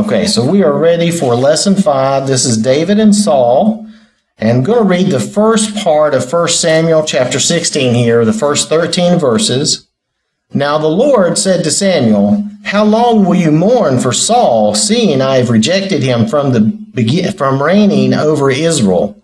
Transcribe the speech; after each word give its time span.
Okay, 0.00 0.26
so 0.26 0.42
we 0.42 0.62
are 0.62 0.78
ready 0.78 1.10
for 1.10 1.34
lesson 1.34 1.74
five. 1.74 2.26
This 2.26 2.46
is 2.46 2.56
David 2.56 2.98
and 2.98 3.14
Saul. 3.14 3.86
And 4.38 4.48
I'm 4.48 4.64
going 4.64 4.78
to 4.78 4.84
read 4.88 5.08
the 5.08 5.20
first 5.20 5.76
part 5.76 6.14
of 6.14 6.32
1 6.32 6.48
Samuel 6.48 7.04
chapter 7.04 7.38
16 7.38 7.94
here, 7.94 8.24
the 8.24 8.32
first 8.32 8.70
13 8.70 9.18
verses. 9.18 9.88
Now 10.54 10.78
the 10.78 10.88
Lord 10.88 11.36
said 11.36 11.62
to 11.64 11.70
Samuel, 11.70 12.48
How 12.64 12.82
long 12.82 13.26
will 13.26 13.34
you 13.34 13.50
mourn 13.50 14.00
for 14.00 14.10
Saul, 14.10 14.74
seeing 14.74 15.20
I 15.20 15.36
have 15.36 15.50
rejected 15.50 16.02
him 16.02 16.26
from 16.26 16.52
the 16.54 17.34
from 17.36 17.62
reigning 17.62 18.14
over 18.14 18.50
Israel? 18.50 19.22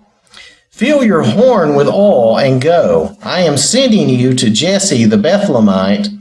Fill 0.68 1.02
your 1.02 1.22
horn 1.22 1.74
with 1.74 1.88
oil 1.88 2.38
and 2.38 2.60
go. 2.60 3.16
I 3.22 3.40
am 3.40 3.56
sending 3.56 4.10
you 4.10 4.34
to 4.34 4.50
Jesse 4.50 5.06
the 5.06 5.16
Bethlehemite 5.16 6.15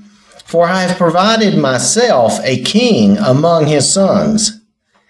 for 0.45 0.67
I 0.67 0.83
have 0.83 0.97
provided 0.97 1.57
myself 1.57 2.39
a 2.43 2.63
king 2.63 3.17
among 3.17 3.65
his 3.65 3.91
sons. 3.91 4.61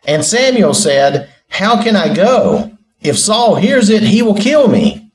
And 0.07 0.23
Samuel 0.23 0.73
said, 0.73 1.29
How 1.49 1.83
can 1.83 1.95
I 1.95 2.13
go? 2.13 2.71
If 3.01 3.19
Saul 3.19 3.55
hears 3.55 3.89
it, 3.89 4.01
he 4.01 4.21
will 4.21 4.35
kill 4.35 4.67
me. 4.67 5.11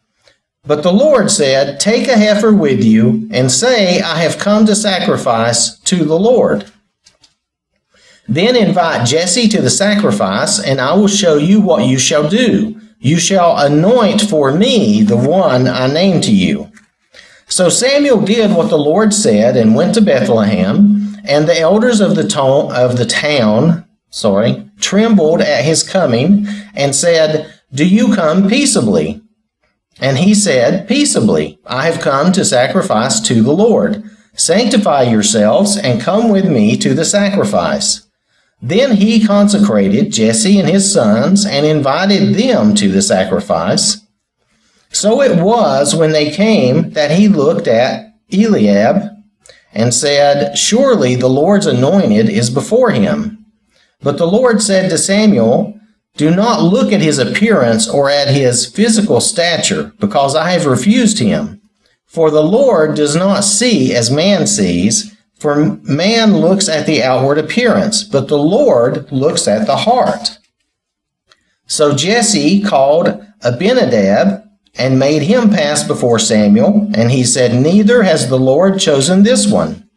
But 0.64 0.83
the 0.83 0.92
Lord 0.92 1.30
said, 1.30 1.80
Take 1.80 2.06
a 2.06 2.16
heifer 2.16 2.52
with 2.52 2.84
you, 2.84 3.28
and 3.33 3.51
say, 3.51 4.02
I 4.02 4.19
have 4.19 4.38
come 4.38 4.66
to 4.66 4.77
sacrifice 4.77 5.78
to 5.80 6.05
the 6.05 6.19
Lord. 6.19 6.70
Then 8.28 8.55
invite 8.55 9.09
Jesse 9.09 9.48
to 9.48 9.62
the 9.62 9.70
sacrifice, 9.70 10.62
and 10.62 10.80
I 10.80 10.95
will 10.95 11.09
show 11.09 11.37
you 11.37 11.61
what 11.61 11.87
you 11.87 11.98
shall 11.98 12.28
do. 12.28 12.80
You 12.98 13.19
shall 13.19 13.56
anoint 13.56 14.20
for 14.20 14.52
me 14.52 15.02
the 15.02 15.16
one 15.16 15.66
I 15.66 15.87
name 15.87 16.20
to 16.20 16.33
you. 16.33 16.70
So 17.51 17.69
Samuel 17.69 18.23
did 18.23 18.53
what 18.55 18.71
the 18.71 18.79
Lord 18.79 19.13
said 19.13 19.57
and 19.57 19.75
went 19.75 19.95
to 19.95 20.01
Bethlehem, 20.01 21.17
and 21.25 21.49
the 21.49 21.59
elders 21.59 22.01
of 22.01 22.15
the, 22.15 22.27
to- 22.29 22.41
of 22.41 22.97
the 22.97 23.05
town, 23.05 23.87
sorry, 24.09 24.71
trembled 24.79 25.41
at 25.41 25.65
his 25.65 25.83
coming 25.83 26.47
and 26.75 26.95
said, 26.95 27.53
Do 27.75 27.87
you 27.87 28.15
come 28.15 28.48
peaceably? 28.48 29.20
And 30.01 30.19
he 30.19 30.33
said, 30.33 30.87
Peaceably, 30.87 31.59
I 31.67 31.87
have 31.87 32.01
come 32.01 32.31
to 32.33 32.45
sacrifice 32.45 33.20
to 33.23 33.42
the 33.42 33.53
Lord. 33.53 34.09
Sanctify 34.35 35.03
yourselves 35.03 35.77
and 35.77 36.01
come 36.01 36.29
with 36.29 36.48
me 36.48 36.77
to 36.79 36.95
the 36.95 37.05
sacrifice. 37.05 38.07
Then 38.62 38.97
he 38.97 39.27
consecrated 39.27 40.12
Jesse 40.12 40.61
and 40.61 40.69
his 40.69 40.91
sons 40.91 41.45
and 41.45 41.67
invited 41.67 42.35
them 42.35 42.77
to 42.77 42.91
the 42.92 43.03
sacrifice. 43.03 44.07
So 44.92 45.22
it 45.22 45.41
was 45.41 45.94
when 45.94 46.12
they 46.12 46.30
came 46.30 46.91
that 46.91 47.12
he 47.12 47.28
looked 47.28 47.69
at 47.69 48.14
Eliab 48.33 49.10
and 49.72 49.94
said, 49.94 50.56
Surely 50.56 51.14
the 51.14 51.28
Lord's 51.28 51.66
anointed 51.66 52.28
is 52.28 52.50
before 52.50 52.91
him. 52.91 53.46
But 54.02 54.18
the 54.18 54.27
Lord 54.27 54.62
said 54.62 54.91
to 54.91 54.98
Samuel, 54.98 55.78
Do 56.16 56.34
not 56.34 56.62
look 56.62 56.92
at 56.92 57.00
his 57.00 57.18
appearance 57.18 57.88
or 57.88 58.11
at 58.11 58.28
his 58.28 58.66
physical 58.66 59.20
stature, 59.20 59.92
because 60.00 60.34
I 60.34 60.50
have 60.50 60.66
refused 60.66 61.18
him. 61.18 61.61
For 62.06 62.30
the 62.30 62.42
Lord 62.42 62.96
does 62.96 63.14
not 63.14 63.44
see 63.44 63.94
as 63.94 64.11
man 64.11 64.46
sees, 64.46 65.16
for 65.38 65.78
man 65.84 66.38
looks 66.38 66.68
at 66.68 66.86
the 66.86 67.02
outward 67.02 67.38
appearance, 67.38 68.02
but 68.02 68.27
the 68.27 68.38
Lord 68.38 69.11
looks 69.12 69.46
at 69.46 69.66
the 69.66 69.77
heart. 69.77 70.38
So 71.66 71.94
Jesse 71.94 72.61
called 72.62 73.24
Abinadab 73.42 74.50
and 74.77 74.99
made 74.99 75.23
him 75.23 75.51
pass 75.51 75.83
before 75.83 76.19
Samuel. 76.19 76.91
And 76.95 77.11
he 77.11 77.25
said, 77.25 77.55
Neither 77.55 78.03
has 78.03 78.29
the 78.29 78.39
Lord 78.39 78.79
chosen 78.79 79.23
this 79.23 79.47
one. 79.47 79.89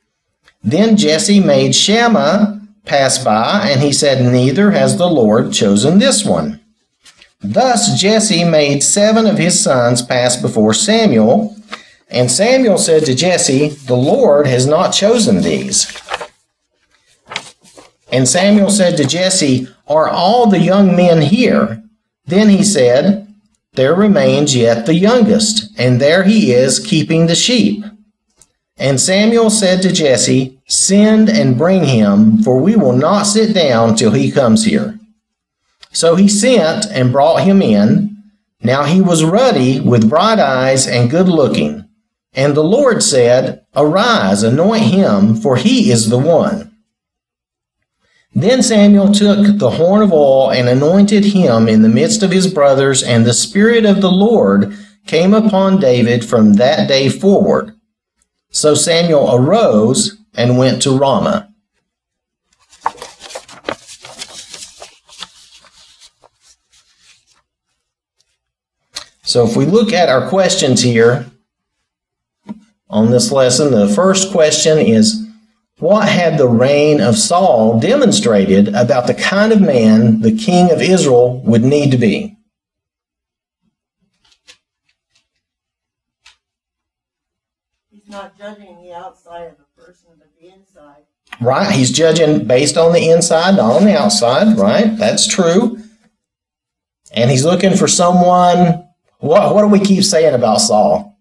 Then 0.64 0.98
Jesse 0.98 1.40
made 1.40 1.76
Shammah 1.76 2.62
pass 2.86 3.24
by, 3.24 3.70
and 3.70 3.82
he 3.82 3.92
said, 3.92 4.24
Neither 4.24 4.72
has 4.72 4.98
the 4.98 5.10
Lord 5.10 5.54
chosen 5.54 6.00
this 6.00 6.26
one. 6.26 6.60
Thus 7.42 8.00
Jesse 8.00 8.46
made 8.46 8.84
seven 8.84 9.26
of 9.26 9.38
his 9.38 9.62
sons 9.62 10.02
pass 10.02 10.42
before 10.42 10.74
Samuel. 10.74 11.58
And 12.10 12.32
Samuel 12.32 12.78
said 12.78 13.06
to 13.06 13.16
Jesse, 13.16 13.70
The 13.70 13.96
Lord 13.96 14.48
has 14.48 14.66
not 14.66 14.92
chosen 14.92 15.42
these. 15.42 15.92
And 18.12 18.28
Samuel 18.28 18.70
said 18.70 18.96
to 18.98 19.06
Jesse, 19.06 19.68
Are 19.88 20.08
all 20.08 20.48
the 20.48 20.60
young 20.60 20.96
men 20.96 21.22
here? 21.22 21.84
Then 22.26 22.48
he 22.48 22.64
said, 22.64 23.23
there 23.76 23.96
remains 23.96 24.56
yet 24.56 24.86
the 24.86 24.94
youngest, 24.94 25.72
and 25.78 26.00
there 26.00 26.24
he 26.24 26.52
is 26.52 26.80
keeping 26.80 27.26
the 27.26 27.36
sheep. 27.36 27.84
And 28.78 29.00
Samuel 29.00 29.50
said 29.50 29.82
to 29.82 29.92
Jesse, 29.92 30.60
Send 30.68 31.30
and 31.30 31.58
bring 31.58 31.86
him, 31.86 32.42
for 32.44 32.60
we 32.60 32.76
will 32.76 32.94
not 32.94 33.24
sit 33.24 33.54
down 33.54 33.96
till 33.96 34.12
he 34.12 34.32
comes 34.32 34.66
here. 34.66 35.00
So 35.92 36.16
he 36.16 36.28
sent 36.28 36.86
and 36.88 37.12
brought 37.12 37.44
him 37.44 37.62
in. 37.62 38.18
Now 38.62 38.84
he 38.84 39.02
was 39.02 39.24
ruddy, 39.24 39.80
with 39.80 40.10
bright 40.10 40.40
eyes, 40.40 40.88
and 40.88 41.10
good 41.10 41.28
looking. 41.28 41.88
And 42.34 42.56
the 42.56 42.64
Lord 42.64 43.04
said, 43.04 43.66
Arise, 43.76 44.44
anoint 44.44 44.84
him, 44.84 45.36
for 45.36 45.56
he 45.56 45.92
is 45.92 46.10
the 46.10 46.18
one. 46.18 46.73
Then 48.36 48.64
Samuel 48.64 49.14
took 49.14 49.60
the 49.60 49.70
horn 49.70 50.02
of 50.02 50.12
oil 50.12 50.52
and 50.52 50.68
anointed 50.68 51.24
him 51.24 51.68
in 51.68 51.84
the 51.84 51.90
midst 51.90 52.24
of 52.24 52.32
his 52.32 52.52
brothers, 52.52 53.04
and 53.04 53.26
the 53.26 53.34
Spirit 53.34 53.86
of 53.86 54.02
the 54.02 54.12
Lord 54.12 54.76
came 55.06 55.34
upon 55.34 55.80
David 55.80 56.26
from 56.26 56.54
that 56.54 56.88
day 56.88 57.10
forward. 57.10 57.76
So 58.50 58.74
Samuel 58.74 59.36
arose 59.36 60.18
and 60.34 60.58
went 60.58 60.82
to 60.82 60.98
Ramah. 60.98 61.54
So 69.22 69.48
if 69.48 69.56
we 69.56 69.66
look 69.66 69.94
at 69.94 70.10
our 70.10 70.30
questions 70.30 70.82
here 70.82 71.26
on 72.90 73.10
this 73.10 73.32
lesson, 73.32 73.72
the 73.72 73.88
first 73.88 74.32
question 74.32 74.78
is 74.78 75.23
what 75.84 76.08
had 76.08 76.38
the 76.38 76.48
reign 76.48 77.02
of 77.02 77.18
Saul 77.18 77.78
demonstrated 77.78 78.70
about 78.70 79.06
the 79.06 79.14
kind 79.14 79.52
of 79.52 79.60
man 79.60 80.22
the 80.22 80.32
king 80.32 80.72
of 80.72 80.82
Israel 80.82 81.42
would 81.42 81.62
need 81.62 81.92
to 81.92 81.98
be? 81.98 82.38
He's 87.92 88.08
not 88.08 88.38
judging 88.38 88.82
the 88.82 88.94
outside 88.94 89.48
of 89.48 89.58
the 89.58 89.66
person, 89.84 90.12
but 90.18 90.30
the 90.40 90.54
inside. 90.54 91.04
Right? 91.42 91.74
He's 91.74 91.92
judging 91.92 92.48
based 92.48 92.78
on 92.78 92.94
the 92.94 93.10
inside, 93.10 93.58
not 93.58 93.76
on 93.76 93.84
the 93.84 94.00
outside, 94.00 94.58
right? 94.58 94.98
That's 94.98 95.28
true. 95.28 95.80
And 97.14 97.30
he's 97.30 97.44
looking 97.44 97.76
for 97.76 97.90
someone. 97.90 98.88
What, 99.18 99.54
what 99.54 99.64
do 99.64 99.68
we 99.68 99.82
keep 99.82 100.06
saying 100.06 100.34
about 100.34 100.62
Saul? 100.62 101.20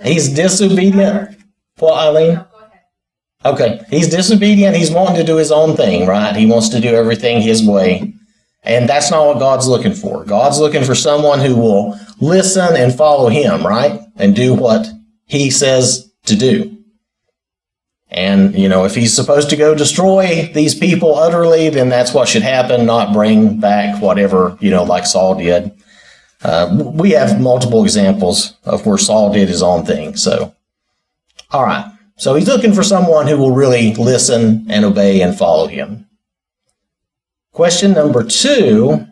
He's 0.00 0.28
disobedient. 0.28 1.35
Well, 1.80 1.94
Eileen? 1.94 2.44
Okay. 3.44 3.80
He's 3.90 4.08
disobedient. 4.08 4.76
He's 4.76 4.90
wanting 4.90 5.16
to 5.16 5.24
do 5.24 5.36
his 5.36 5.52
own 5.52 5.76
thing, 5.76 6.06
right? 6.06 6.34
He 6.34 6.46
wants 6.46 6.68
to 6.70 6.80
do 6.80 6.94
everything 6.94 7.40
his 7.40 7.66
way. 7.66 8.14
And 8.64 8.88
that's 8.88 9.10
not 9.10 9.26
what 9.26 9.38
God's 9.38 9.68
looking 9.68 9.94
for. 9.94 10.24
God's 10.24 10.58
looking 10.58 10.82
for 10.82 10.96
someone 10.96 11.38
who 11.38 11.54
will 11.54 11.98
listen 12.20 12.74
and 12.76 12.92
follow 12.92 13.28
him, 13.28 13.64
right? 13.64 14.00
And 14.16 14.34
do 14.34 14.54
what 14.54 14.88
he 15.26 15.50
says 15.50 16.10
to 16.24 16.34
do. 16.34 16.76
And, 18.08 18.56
you 18.56 18.68
know, 18.68 18.84
if 18.84 18.94
he's 18.94 19.14
supposed 19.14 19.50
to 19.50 19.56
go 19.56 19.74
destroy 19.74 20.50
these 20.54 20.74
people 20.74 21.16
utterly, 21.16 21.68
then 21.68 21.88
that's 21.88 22.14
what 22.14 22.28
should 22.28 22.42
happen, 22.42 22.86
not 22.86 23.12
bring 23.12 23.60
back 23.60 24.00
whatever, 24.00 24.56
you 24.60 24.70
know, 24.70 24.84
like 24.84 25.06
Saul 25.06 25.36
did. 25.36 25.72
Uh, 26.42 26.92
we 26.94 27.10
have 27.10 27.40
multiple 27.40 27.84
examples 27.84 28.56
of 28.64 28.86
where 28.86 28.98
Saul 28.98 29.32
did 29.32 29.48
his 29.48 29.62
own 29.62 29.84
thing. 29.84 30.16
So, 30.16 30.55
all 31.50 31.62
right. 31.64 31.92
So 32.16 32.34
he's 32.34 32.48
looking 32.48 32.72
for 32.72 32.82
someone 32.82 33.26
who 33.26 33.36
will 33.36 33.54
really 33.54 33.94
listen 33.94 34.66
and 34.70 34.84
obey 34.84 35.20
and 35.20 35.36
follow 35.36 35.66
him. 35.66 36.06
Question 37.52 37.92
number 37.92 38.22
two 38.22 39.06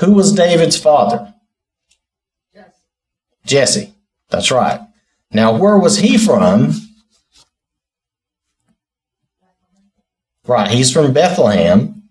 Who 0.00 0.12
was 0.12 0.32
David's 0.32 0.78
father? 0.78 1.34
Yes. 2.54 2.70
Jesse. 3.46 3.94
That's 4.30 4.50
right. 4.50 4.80
Now, 5.30 5.56
where 5.56 5.78
was 5.78 5.98
he 5.98 6.16
from? 6.16 6.72
Right, 10.46 10.70
he's 10.70 10.92
from 10.92 11.12
Bethlehem. 11.12 12.02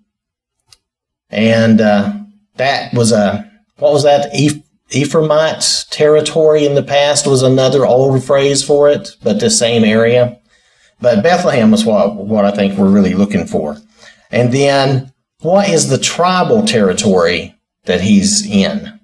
And 1.29 1.81
uh, 1.81 2.13
that 2.56 2.94
was 2.94 3.12
a, 3.12 3.50
what 3.77 3.94
was 3.94 4.03
that? 4.03 4.33
Ephraimite 4.93 5.89
territory 5.89 6.65
in 6.65 6.75
the 6.75 6.83
past 6.83 7.27
was 7.27 7.41
another 7.41 7.85
old 7.85 8.23
phrase 8.23 8.63
for 8.63 8.89
it, 8.89 9.15
but 9.23 9.39
the 9.39 9.49
same 9.49 9.83
area. 9.83 10.39
But 11.01 11.23
Bethlehem 11.23 11.73
is 11.73 11.83
what, 11.83 12.15
what 12.15 12.45
I 12.45 12.51
think 12.51 12.77
we're 12.77 12.89
really 12.89 13.13
looking 13.13 13.45
for. 13.45 13.77
And 14.31 14.53
then 14.53 15.11
what 15.41 15.67
is 15.69 15.89
the 15.89 15.97
tribal 15.97 16.65
territory 16.65 17.55
that 17.85 18.01
he's 18.01 18.45
in? 18.45 18.99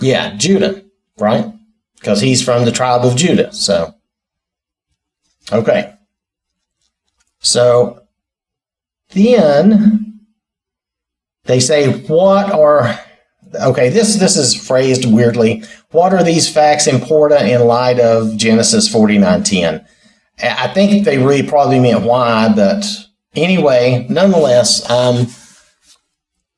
Yeah, 0.00 0.34
Judah, 0.36 0.84
right? 1.18 1.52
Because 1.94 2.20
he's 2.20 2.42
from 2.42 2.64
the 2.64 2.72
tribe 2.72 3.04
of 3.04 3.16
Judah. 3.16 3.52
So, 3.52 3.94
Okay. 5.52 5.94
So 7.40 8.02
then 9.10 10.20
they 11.44 11.60
say, 11.60 11.92
what 12.06 12.50
are 12.52 12.98
okay, 13.62 13.88
this 13.88 14.16
this 14.16 14.36
is 14.36 14.54
phrased 14.54 15.04
weirdly. 15.04 15.62
What 15.90 16.12
are 16.12 16.22
these 16.22 16.48
facts 16.48 16.86
important 16.86 17.48
in 17.48 17.66
light 17.66 18.00
of 18.00 18.36
Genesis 18.36 18.88
49:10? 18.88 19.84
I 20.42 20.68
think 20.68 21.04
they 21.04 21.18
really 21.18 21.44
probably 21.44 21.78
meant 21.78 22.02
why, 22.02 22.52
but 22.54 22.84
anyway, 23.36 24.06
nonetheless, 24.08 24.88
um, 24.90 25.28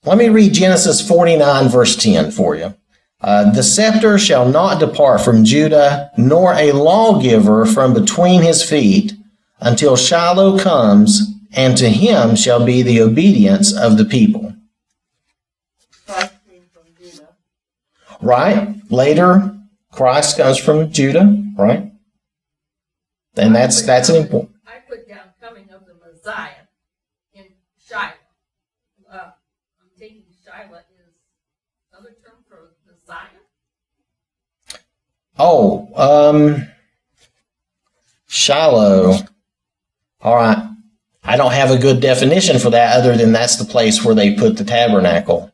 let 0.05 0.19
me 0.19 0.29
read 0.29 0.55
Genesis 0.55 1.07
49, 1.07 1.69
verse 1.69 1.97
10 1.97 2.31
for 2.31 2.55
you. 2.55 2.75
Uh, 3.21 3.51
the 3.51 3.63
scepter 3.63 4.19
shall 4.19 4.49
not 4.49 4.79
depart 4.79 5.21
from 5.21 5.45
Judah, 5.45 6.11
nor 6.17 6.55
a 6.55 6.73
lawgiver 6.73 7.67
from 7.67 7.93
between 7.93 8.43
his 8.43 8.63
feet, 8.63 9.15
until 9.59 9.97
Shiloh 9.97 10.59
comes, 10.59 11.33
and 11.53 11.77
to 11.79 11.89
him 11.89 12.37
shall 12.37 12.65
be 12.65 12.83
the 12.83 13.01
obedience 13.01 13.77
of 13.77 13.97
the 13.97 14.05
people. 14.05 14.55
Christ 16.07 16.35
came 16.49 16.63
from 16.73 16.85
Judah. 17.03 17.29
Right? 18.21 18.77
Later, 18.91 19.57
Christ 19.93 20.39
comes 20.39 20.59
from 20.59 20.91
Judah, 20.91 21.43
right? 21.57 21.93
And 23.37 23.55
that's 23.55 23.83
that's 23.83 24.09
an 24.09 24.17
important. 24.17 24.53
I 24.67 24.79
put 24.89 25.09
down 25.09 25.33
coming 25.41 25.69
of 25.71 25.85
the 25.87 25.95
Messiah 25.95 26.67
in 27.35 27.45
Shiloh. 27.87 28.13
Uh, 29.13 29.17
I'm 29.17 29.91
taking 29.99 30.23
Shiloh 30.45 30.79
is 30.79 31.15
another 31.93 32.15
term 32.25 32.45
for 32.49 32.75
Messiah. 32.87 33.27
Oh, 35.39 35.89
um, 35.95 36.67
Shiloh. 38.27 39.17
All 40.23 40.37
right. 40.37 40.71
I 41.23 41.37
don't 41.37 41.53
have 41.53 41.71
a 41.71 41.79
good 41.79 42.01
definition 42.01 42.59
for 42.59 42.71
that 42.71 42.97
other 42.97 43.17
than 43.17 43.33
that's 43.33 43.57
the 43.57 43.65
place 43.65 44.05
where 44.05 44.15
they 44.15 44.35
put 44.35 44.57
the 44.57 44.65
tabernacle. 44.65 45.53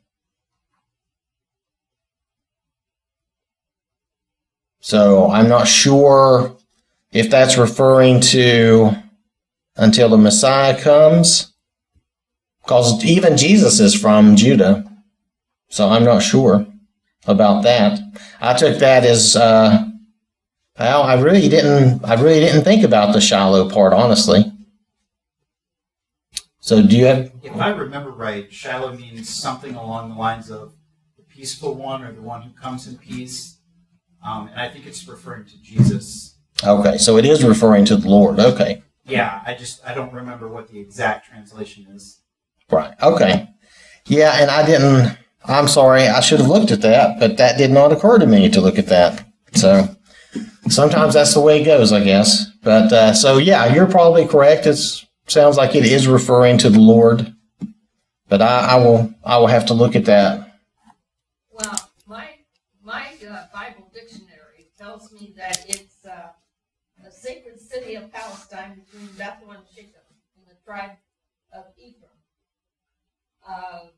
So 4.83 5.31
I'm 5.31 5.49
not 5.49 5.69
sure 5.69 6.57
if 7.13 7.31
that's 7.31 7.57
referring 7.57 8.21
to 8.21 8.91
until 9.77 10.09
the 10.09 10.19
Messiah 10.19 10.79
comes, 10.79 11.53
because 12.63 13.05
even 13.05 13.37
Jesus 13.37 13.79
is 13.79 13.95
from 13.95 14.35
Judah. 14.35 14.85
So 15.69 15.89
I'm 15.89 16.05
not 16.05 16.25
sure 16.25 16.67
about 17.27 17.63
that. 17.63 18.01
I 18.41 18.55
took 18.55 18.81
that 18.81 19.05
as 19.05 19.37
uh, 19.37 19.89
well. 20.77 21.05
I 21.05 21.15
really 21.15 21.49
didn't. 21.49 22.05
I 22.05 22.21
really 22.21 22.41
didn't 22.41 22.65
think 22.65 22.83
about 22.83 23.13
the 23.13 23.21
Shiloh 23.21 23.71
part, 23.71 23.93
honestly. 23.93 24.53
So 26.59 26.83
do 26.83 26.99
you 26.99 27.07
have? 27.07 27.31
If 27.45 27.55
I 27.57 27.71
remember 27.71 28.11
right, 28.11 28.53
Shiloh 28.53 28.97
means 28.97 29.29
something 29.29 29.77
along 29.77 30.09
the 30.11 30.17
lines 30.17 30.51
of 30.51 30.73
the 31.17 31.23
peaceful 31.23 31.77
one 31.77 32.03
or 32.03 32.13
the 32.13 32.21
one 32.21 32.43
who 32.43 32.51
comes 32.51 32.89
in 32.89 32.99
peace. 32.99 33.59
Um, 34.25 34.49
and 34.49 34.61
I 34.61 34.69
think 34.69 34.87
it's 34.87 35.07
referring 35.09 35.45
to 35.47 35.63
Jesus. 35.63 36.37
Okay, 36.65 36.97
so 36.99 37.17
it 37.17 37.25
is 37.25 37.43
referring 37.45 37.85
to 37.87 37.97
the 37.97 38.09
Lord. 38.09 38.39
Okay, 38.39 38.83
Yeah, 39.05 39.43
I 39.45 39.55
just 39.55 39.85
I 39.85 39.95
don't 39.95 40.13
remember 40.13 40.49
what 40.49 40.69
the 40.69 40.79
exact 40.79 41.27
translation 41.29 41.87
is. 41.93 42.21
right. 42.71 42.95
Okay, 43.03 43.49
yeah, 44.07 44.41
and 44.41 44.51
I 44.51 44.65
didn't. 44.65 45.19
I'm 45.45 45.67
sorry. 45.67 46.07
I 46.07 46.21
should 46.21 46.39
have 46.39 46.49
looked 46.49 46.71
at 46.71 46.83
that, 46.83 47.19
but 47.19 47.37
that 47.39 47.59
did 47.59 47.73
not 47.73 47.91
occur 47.91 48.19
to 48.19 48.27
me 48.27 48.49
to 48.51 48.61
look 48.61 48.79
at 48.79 48.87
that. 48.87 49.25
So 49.55 49.89
sometimes 50.69 51.15
that's 51.15 51.35
the 51.35 51.41
way 51.41 51.61
it 51.61 51.65
goes, 51.65 51.93
I 51.93 52.03
guess. 52.05 52.47
But 52.63 52.93
uh, 52.93 53.13
so 53.15 53.39
yeah, 53.39 53.75
you're 53.75 53.89
probably 53.89 54.27
correct. 54.27 54.67
It 54.67 54.79
sounds 55.27 55.57
like 55.57 55.75
it 55.75 55.85
is 55.85 56.07
referring 56.07 56.59
to 56.59 56.71
the 56.71 56.79
Lord. 56.79 57.35
But 58.29 58.41
I, 58.41 58.61
I 58.73 58.75
will. 58.77 59.13
I 59.25 59.39
will 59.39 59.49
have 59.49 59.67
to 59.67 59.75
look 59.75 59.97
at 59.97 60.05
that. 60.05 60.52
Well, 63.33 63.49
my 63.53 63.59
my 63.59 63.67
uh, 63.67 63.71
Bible 63.71 63.89
dictionary 63.95 64.71
tells 64.79 65.13
me 65.13 65.33
that 65.37 65.65
it's 65.69 66.05
uh, 66.05 66.33
a 67.07 67.11
sacred 67.11 67.61
city 67.61 67.95
of 67.95 68.13
Palestine 68.13 68.83
between 68.85 69.09
Bethel 69.17 69.51
and 69.53 69.63
Shechem 69.75 70.05
in 70.37 70.45
the 70.47 70.57
tribe 70.65 70.97
of 71.53 71.65
Ephraim. 71.79 72.11
Uh, 73.47 73.89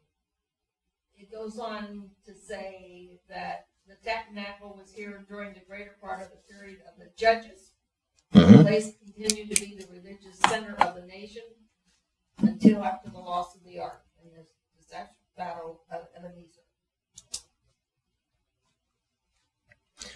it 1.16 1.32
goes 1.32 1.58
on 1.58 2.10
to 2.26 2.34
say 2.34 3.20
that 3.28 3.66
the 3.88 3.96
tabernacle 4.04 4.76
was 4.78 4.92
here 4.92 5.25
during 5.28 5.52
the 5.52 5.60
greater 5.69 5.96
part 6.00 6.22
of 6.22 6.28
the 6.31 6.52
period 6.52 6.78
of 6.88 6.98
the 6.98 7.10
judges. 7.16 7.72
hmm 8.32 8.58
The 8.58 8.64
place 8.64 8.92
continued 9.04 9.54
to 9.54 9.60
be 9.60 9.76
the 9.76 9.86
religious 9.92 10.38
center 10.48 10.75
of 10.81 10.94
the 10.94 11.06
nation 11.06 11.42
until 12.38 12.84
after 12.84 13.10
the 13.10 13.19
loss 13.19 13.54
of 13.54 13.64
the 13.64 13.81
ark 13.81 14.04
in 14.22 14.31
the 14.31 14.44
disastrous 14.78 15.28
battle 15.36 15.82
of 15.90 16.06
Ebenezer. 16.16 16.63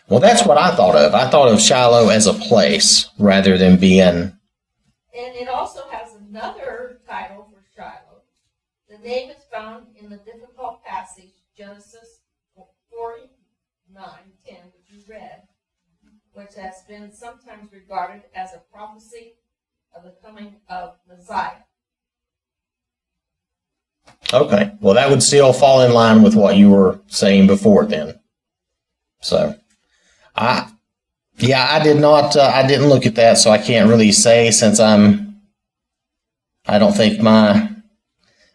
Well, 0.09 0.21
that's 0.21 0.47
what 0.47 0.57
I 0.57 0.75
thought 0.75 0.97
of. 0.97 1.15
I 1.15 1.29
thought 1.29 1.53
of 1.53 1.61
Shiloh 1.61 2.09
as 2.09 2.27
a 2.27 2.33
place 2.33 3.11
rather 3.19 3.59
than 3.59 3.77
being. 3.77 4.05
And 4.05 5.37
it 5.37 5.49
also 5.49 5.83
has 5.91 6.15
another 6.15 7.01
title 7.07 7.47
for 7.53 7.63
Shiloh. 7.77 8.23
The 8.89 8.99
name 9.07 9.31
is 9.31 9.37
found 9.53 9.87
in 10.01 10.09
the 10.09 10.17
difficult 10.17 10.83
passage, 10.83 11.33
Genesis 11.57 12.21
49, 12.91 14.09
10, 14.47 14.57
which 14.57 14.91
you 14.91 15.03
read, 15.07 15.43
which 16.33 16.55
has 16.55 16.83
been 16.89 17.13
sometimes 17.13 17.71
regarded 17.71 18.23
as 18.35 18.55
a 18.55 18.63
prophecy 18.73 19.35
of 19.95 20.05
the 20.05 20.15
coming 20.25 20.57
of 20.71 20.95
Messiah. 21.07 21.65
Okay. 24.33 24.73
Well, 24.81 24.95
that 24.95 25.11
would 25.11 25.23
still 25.23 25.53
fall 25.53 25.83
in 25.83 25.93
line 25.93 26.23
with 26.23 26.35
what 26.35 26.57
you 26.57 26.71
were 26.71 27.01
saying 27.09 27.47
before 27.47 27.85
then. 27.85 28.19
So, 29.21 29.55
I, 30.39 30.71
yeah, 31.39 31.67
I 31.69 31.83
did 31.83 32.01
not, 32.01 32.37
uh, 32.37 32.51
I 32.55 32.67
didn't 32.67 32.89
look 32.89 33.07
at 33.07 33.17
that, 33.17 33.39
so 33.39 33.51
I 33.51 33.59
can't 33.59 33.89
really 33.89 34.13
say 34.13 34.51
since 34.53 34.79
I'm, 34.79 35.41
I 36.67 36.79
don't 36.79 36.97
think 36.97 37.21
my, 37.21 37.71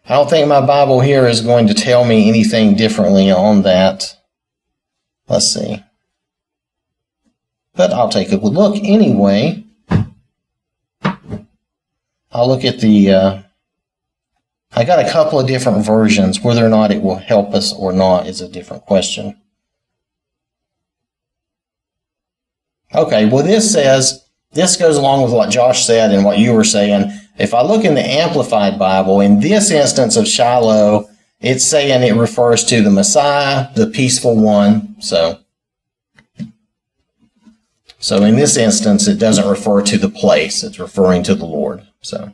I 0.06 0.14
don't 0.14 0.28
think 0.30 0.48
my 0.48 0.64
Bible 0.64 1.00
here 1.00 1.26
is 1.26 1.40
going 1.42 1.66
to 1.68 1.74
tell 1.74 2.04
me 2.04 2.28
anything 2.28 2.74
differently 2.74 3.30
on 3.30 3.62
that. 3.62 4.16
Let's 5.28 5.46
see. 5.46 5.82
But 7.74 7.92
I'll 7.92 8.08
take 8.08 8.32
a 8.32 8.38
good 8.38 8.52
look 8.52 8.76
anyway. 8.76 9.64
I'll 12.32 12.48
look 12.48 12.64
at 12.64 12.80
the, 12.80 13.10
uh, 13.10 13.42
I 14.72 14.84
got 14.84 15.04
a 15.04 15.10
couple 15.10 15.38
of 15.38 15.46
different 15.46 15.84
versions. 15.84 16.40
Whether 16.40 16.64
or 16.64 16.68
not 16.68 16.92
it 16.92 17.02
will 17.02 17.16
help 17.16 17.54
us 17.54 17.72
or 17.72 17.92
not 17.92 18.26
is 18.26 18.40
a 18.40 18.48
different 18.48 18.84
question. 18.86 19.40
Okay, 22.94 23.26
well, 23.26 23.42
this 23.42 23.72
says, 23.72 24.24
this 24.52 24.76
goes 24.76 24.96
along 24.96 25.22
with 25.22 25.32
what 25.32 25.50
Josh 25.50 25.84
said 25.84 26.12
and 26.12 26.24
what 26.24 26.38
you 26.38 26.52
were 26.52 26.64
saying. 26.64 27.10
If 27.38 27.52
I 27.52 27.62
look 27.62 27.84
in 27.84 27.94
the 27.94 28.04
Amplified 28.04 28.78
Bible, 28.78 29.20
in 29.20 29.40
this 29.40 29.70
instance 29.70 30.16
of 30.16 30.28
Shiloh, 30.28 31.08
it's 31.40 31.64
saying 31.64 32.02
it 32.02 32.18
refers 32.18 32.64
to 32.64 32.80
the 32.80 32.90
Messiah, 32.90 33.68
the 33.74 33.88
peaceful 33.88 34.36
one. 34.36 34.94
So, 35.00 35.40
so 37.98 38.22
in 38.22 38.36
this 38.36 38.56
instance, 38.56 39.08
it 39.08 39.18
doesn't 39.18 39.48
refer 39.48 39.82
to 39.82 39.98
the 39.98 40.08
place, 40.08 40.62
it's 40.62 40.78
referring 40.78 41.24
to 41.24 41.34
the 41.34 41.46
Lord. 41.46 41.86
So. 42.00 42.32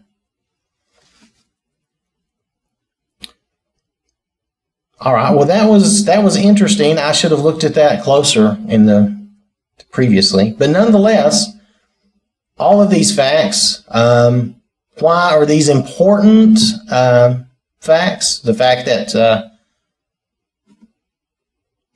All 5.00 5.14
right. 5.14 5.34
Well, 5.34 5.46
that 5.46 5.66
was 5.66 6.04
that 6.04 6.22
was 6.22 6.36
interesting. 6.36 6.98
I 6.98 7.12
should 7.12 7.30
have 7.30 7.40
looked 7.40 7.64
at 7.64 7.72
that 7.74 8.04
closer 8.04 8.58
in 8.68 8.84
the 8.84 9.19
previously, 9.90 10.54
but 10.56 10.70
nonetheless, 10.70 11.56
all 12.58 12.82
of 12.82 12.90
these 12.90 13.14
facts. 13.14 13.84
Um, 13.88 14.56
why 14.98 15.34
are 15.34 15.46
these 15.46 15.68
important 15.68 16.58
uh, 16.90 17.38
facts? 17.80 18.38
The 18.40 18.54
fact 18.54 18.86
that 18.86 19.14
uh, 19.14 19.48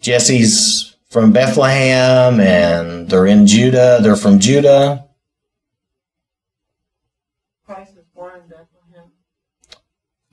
Jesse's 0.01 0.95
from 1.15 1.31
Bethlehem 1.31 2.41
and 2.41 3.09
they're 3.09 3.27
in 3.27 3.47
Judah. 3.47 4.01
They're 4.03 4.17
from 4.17 4.41
Judah. 4.41 5.07
Christ 7.65 7.95
was 7.95 8.05
born 8.13 8.35
in 8.35 8.49
Bethlehem. 8.49 9.13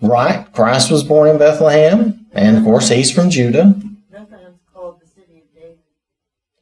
Right. 0.01 0.51
Christ 0.53 0.89
was 0.89 1.03
born 1.03 1.29
in 1.29 1.37
Bethlehem, 1.37 2.25
and 2.33 2.57
of 2.57 2.63
course, 2.63 2.89
he's 2.89 3.11
from 3.11 3.29
Judah. 3.29 3.75
Bethlehem's 4.11 4.59
called 4.73 4.99
the 4.99 5.05
city 5.05 5.43
of 5.43 5.53
David. 5.53 5.77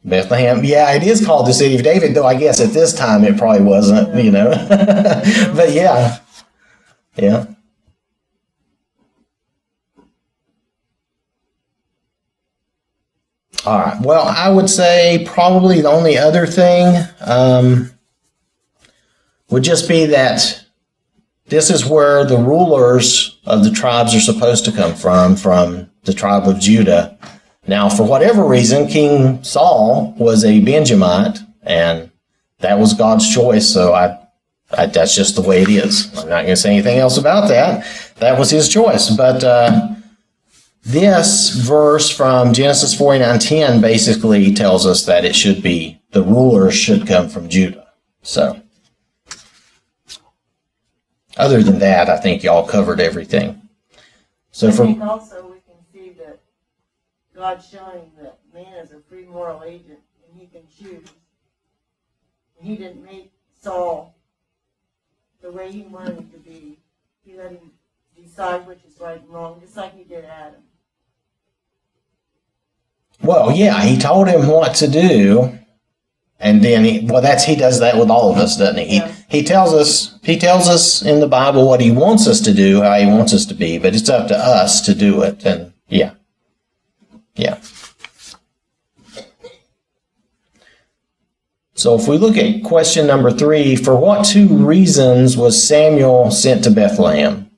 Bethlehem. 0.04 0.64
Yeah, 0.64 0.94
it 0.94 1.04
is 1.04 1.26
called 1.26 1.48
the 1.48 1.54
city 1.54 1.76
of 1.76 1.84
David, 1.84 2.16
though 2.16 2.26
I 2.26 2.36
guess 2.36 2.60
at 2.60 2.72
this 2.72 2.94
time 2.94 3.24
it 3.24 3.38
probably 3.38 3.64
wasn't, 3.64 4.16
you 4.24 4.32
know. 4.32 4.50
but 5.56 5.72
yeah. 5.72 6.20
Yeah. 7.16 7.46
All 13.66 13.80
right. 13.80 14.02
Well, 14.02 14.26
I 14.26 14.50
would 14.50 14.70
say 14.70 15.26
probably 15.28 15.82
the 15.82 15.90
only 15.90 16.18
other 16.18 16.46
thing 16.46 17.06
um, 17.26 17.92
would 19.50 19.64
just 19.64 19.90
be 19.90 20.06
that 20.06 20.66
this 21.48 21.70
is 21.70 21.86
where 21.86 22.24
the 22.26 22.38
rulers 22.38 23.38
of 23.46 23.64
the 23.64 23.72
tribes 23.72 24.16
are 24.16 24.22
supposed 24.22 24.64
to 24.66 24.72
come 24.72 24.96
from, 24.96 25.36
from 25.36 25.90
the 26.04 26.14
tribe 26.14 26.48
of 26.48 26.60
Judah. 26.60 27.18
Now, 27.70 27.88
for 27.88 28.02
whatever 28.02 28.44
reason, 28.44 28.88
King 28.88 29.44
Saul 29.44 30.16
was 30.18 30.44
a 30.44 30.60
Benjamite, 30.60 31.38
and 31.62 32.10
that 32.62 32.80
was 32.80 32.96
God's 32.96 33.32
choice. 33.32 33.72
So 33.72 33.94
I, 33.94 34.18
I 34.76 34.88
that's 34.88 35.16
just 35.16 35.36
the 35.36 35.44
way 35.44 35.62
it 35.62 35.70
is. 35.70 36.08
I'm 36.18 36.30
not 36.30 36.42
going 36.42 36.48
to 36.48 36.56
say 36.56 36.74
anything 36.74 36.98
else 36.98 37.18
about 37.18 37.48
that. 37.50 37.86
That 38.16 38.40
was 38.40 38.50
his 38.50 38.70
choice. 38.70 39.12
But 39.12 39.44
uh, 39.44 39.90
this 40.82 41.52
verse 41.52 42.10
from 42.10 42.54
Genesis 42.54 42.96
49:10 42.96 43.82
basically 43.82 44.52
tells 44.52 44.88
us 44.88 45.06
that 45.06 45.24
it 45.24 45.36
should 45.36 45.62
be 45.62 46.02
the 46.10 46.24
rulers 46.24 46.74
should 46.74 47.06
come 47.06 47.30
from 47.30 47.50
Judah. 47.50 47.88
So. 48.24 48.60
Other 51.38 51.62
than 51.62 51.78
that, 51.80 52.10
I 52.10 52.18
think 52.18 52.44
y'all 52.44 52.68
covered 52.68 53.00
everything. 53.00 53.62
So 54.52 54.70
I 54.70 54.72
for 54.72 54.84
also 55.04 55.48
we 55.48 55.52
can 55.52 55.54
see 55.54 55.58
that 55.58 55.59
God's 57.40 57.70
showing 57.70 58.12
that 58.22 58.38
man 58.54 58.74
is 58.84 58.92
a 58.92 59.00
free 59.08 59.24
moral 59.24 59.64
agent 59.64 60.00
and 60.28 60.38
he 60.38 60.48
can 60.48 60.64
choose. 60.78 61.08
He 62.56 62.76
didn't 62.76 63.02
make 63.02 63.32
Saul 63.62 64.14
the 65.42 65.50
way 65.50 65.72
he 65.72 65.84
wanted 65.84 66.18
him 66.18 66.30
to 66.32 66.38
be. 66.38 66.80
He 67.24 67.38
let 67.38 67.52
him 67.52 67.72
decide 68.22 68.68
which 68.68 68.80
is 68.86 69.00
right 69.00 69.22
and 69.22 69.30
wrong, 69.30 69.62
just 69.62 69.78
like 69.78 69.96
he 69.96 70.04
did 70.04 70.26
Adam. 70.26 70.62
well, 73.24 73.56
yeah, 73.56 73.84
he 73.84 73.98
told 73.98 74.28
him 74.28 74.48
what 74.48 74.76
to 74.76 74.90
do, 74.90 75.58
and 76.42 76.62
then 76.62 76.84
he 76.84 77.06
well, 77.06 77.22
that's 77.22 77.46
he 77.46 77.56
does 77.56 77.80
that 77.80 77.98
with 77.98 78.10
all 78.10 78.34
of 78.34 78.38
us, 78.38 78.58
doesn't 78.58 78.86
he? 78.86 78.98
Yeah. 78.98 79.08
He 79.30 79.40
he 79.40 79.44
tells 79.46 79.74
us 79.74 80.20
he 80.24 80.38
tells 80.38 80.68
us 80.68 81.02
in 81.02 81.22
the 81.22 81.28
Bible 81.28 81.66
what 81.66 81.80
he 81.80 81.90
wants 81.90 82.28
us 82.28 82.42
to 82.42 82.54
do, 82.54 82.82
how 82.82 83.00
he 83.00 83.06
wants 83.06 83.34
us 83.34 83.46
to 83.46 83.54
be, 83.54 83.78
but 83.78 83.96
it's 83.96 84.10
up 84.10 84.28
to 84.28 84.38
us 84.38 84.82
to 84.82 84.94
do 84.94 85.22
it. 85.22 85.46
And 85.46 85.72
yeah, 85.88 86.16
yeah. 87.40 87.60
So 91.74 91.96
if 91.96 92.10
we 92.10 92.18
look 92.18 92.36
at 92.36 92.62
question 92.64 93.08
number 93.08 93.32
three, 93.32 93.78
for 93.78 93.96
what 93.96 94.26
two 94.26 94.48
reasons 94.50 95.38
was 95.38 95.64
Samuel 95.66 96.30
sent 96.30 96.66
to 96.66 96.72
Bethlehem? 96.72 97.50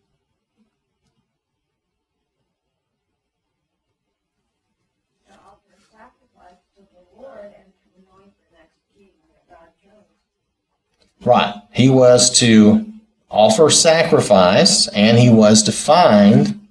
Right. 11.25 11.55
He 11.71 11.89
was 11.89 12.29
to 12.39 12.85
offer 13.29 13.71
sacrifice 13.71 14.87
and 14.89 15.17
he 15.17 15.31
was 15.31 15.63
to 15.63 15.71
find 15.71 16.67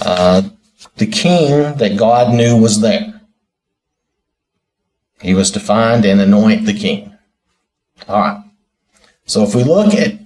uh, 0.00 0.42
the 0.96 1.06
king 1.06 1.76
that 1.76 1.96
God 1.96 2.34
knew 2.34 2.56
was 2.56 2.80
there. 2.80 3.20
He 5.20 5.34
was 5.34 5.50
to 5.52 5.60
find 5.60 6.04
and 6.04 6.20
anoint 6.20 6.66
the 6.66 6.74
king. 6.74 7.16
All 8.08 8.20
right. 8.20 8.42
So 9.24 9.42
if 9.42 9.54
we 9.54 9.64
look 9.64 9.94
at 9.94 10.18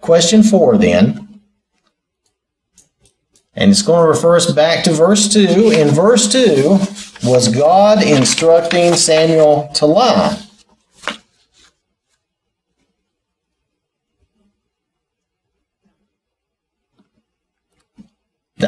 question 0.00 0.42
four, 0.42 0.78
then, 0.78 1.40
and 3.54 3.70
it's 3.70 3.82
going 3.82 4.02
to 4.02 4.08
refer 4.08 4.36
us 4.36 4.50
back 4.52 4.84
to 4.84 4.92
verse 4.92 5.32
2. 5.32 5.70
In 5.72 5.88
verse 5.88 6.30
2, 6.30 6.78
was 7.26 7.48
God 7.48 8.02
instructing 8.02 8.94
Samuel 8.94 9.70
to 9.74 9.86
lie? 9.86 10.45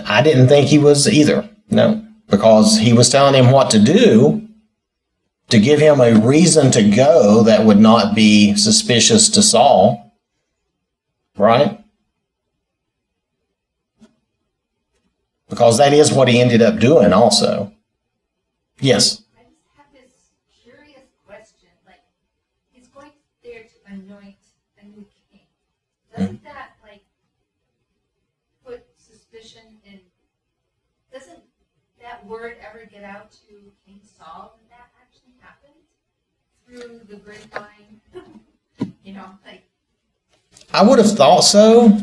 I 0.06 0.22
didn't 0.22 0.48
think 0.48 0.68
he 0.68 0.78
was 0.78 1.08
either. 1.08 1.48
No, 1.70 2.04
because 2.28 2.78
he 2.78 2.92
was 2.92 3.08
telling 3.08 3.34
him 3.34 3.50
what 3.52 3.70
to 3.70 3.78
do 3.78 4.48
to 5.48 5.58
give 5.58 5.80
him 5.80 6.00
a 6.00 6.14
reason 6.14 6.70
to 6.72 6.82
go 6.90 7.42
that 7.42 7.64
would 7.64 7.78
not 7.78 8.14
be 8.14 8.54
suspicious 8.56 9.28
to 9.30 9.42
Saul. 9.42 10.12
Right? 11.36 11.78
Because 15.48 15.78
that 15.78 15.92
is 15.92 16.12
what 16.12 16.28
he 16.28 16.40
ended 16.40 16.60
up 16.60 16.78
doing 16.78 17.12
also. 17.12 17.72
Yes. 18.80 19.22
I 19.36 19.44
just 19.44 19.56
have 19.76 19.86
this 19.94 20.12
curious 20.62 21.06
question, 21.26 21.70
like, 21.86 22.02
he's 22.70 22.88
going 22.88 23.12
there 23.42 23.62
to 23.62 23.92
anoint 23.94 24.36
a 24.82 24.84
new 24.84 25.06
king. 25.30 25.46
Doesn't 26.14 26.44
that, 26.44 26.72
like, 26.82 27.04
put 28.66 28.84
suspicion 28.98 29.62
in, 29.86 30.00
doesn't 31.12 31.42
that 32.02 32.17
word 32.28 32.56
ever 32.68 32.84
get 32.84 33.04
out 33.04 33.32
to 33.32 33.54
King 33.86 34.00
Saul 34.18 34.58
that 34.60 34.76
that 34.76 34.90
actually 35.00 35.34
happened? 35.40 35.80
Through 36.66 37.00
the 37.08 37.16
grapevine? 37.22 38.00
You 39.02 39.14
know, 39.14 39.30
like, 39.46 39.64
I 40.72 40.82
would 40.82 40.98
have 40.98 41.16
thought 41.16 41.40
so. 41.40 41.98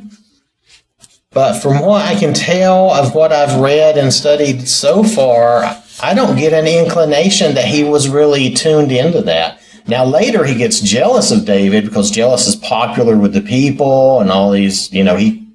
But 1.29 1.61
from 1.61 1.79
what 1.79 2.03
I 2.03 2.15
can 2.15 2.33
tell 2.33 2.91
of 2.91 3.13
what 3.13 3.31
I've 3.31 3.59
read 3.61 3.95
and 3.95 4.11
studied 4.11 4.67
so 4.67 5.03
far, 5.03 5.63
I 6.01 6.13
don't 6.15 6.35
get 6.35 6.51
an 6.51 6.65
inclination 6.65 7.53
that 7.55 7.65
he 7.65 7.83
was 7.83 8.09
really 8.09 8.49
tuned 8.55 8.91
into 8.91 9.21
that. 9.21 9.61
Now, 9.87 10.03
later 10.03 10.43
he 10.45 10.55
gets 10.55 10.79
jealous 10.79 11.29
of 11.29 11.45
David 11.45 11.85
because 11.85 12.09
jealous 12.09 12.47
is 12.47 12.55
popular 12.55 13.17
with 13.17 13.33
the 13.33 13.41
people 13.41 14.19
and 14.19 14.31
all 14.31 14.49
these, 14.49 14.91
you 14.91 15.03
know, 15.03 15.15
he 15.15 15.47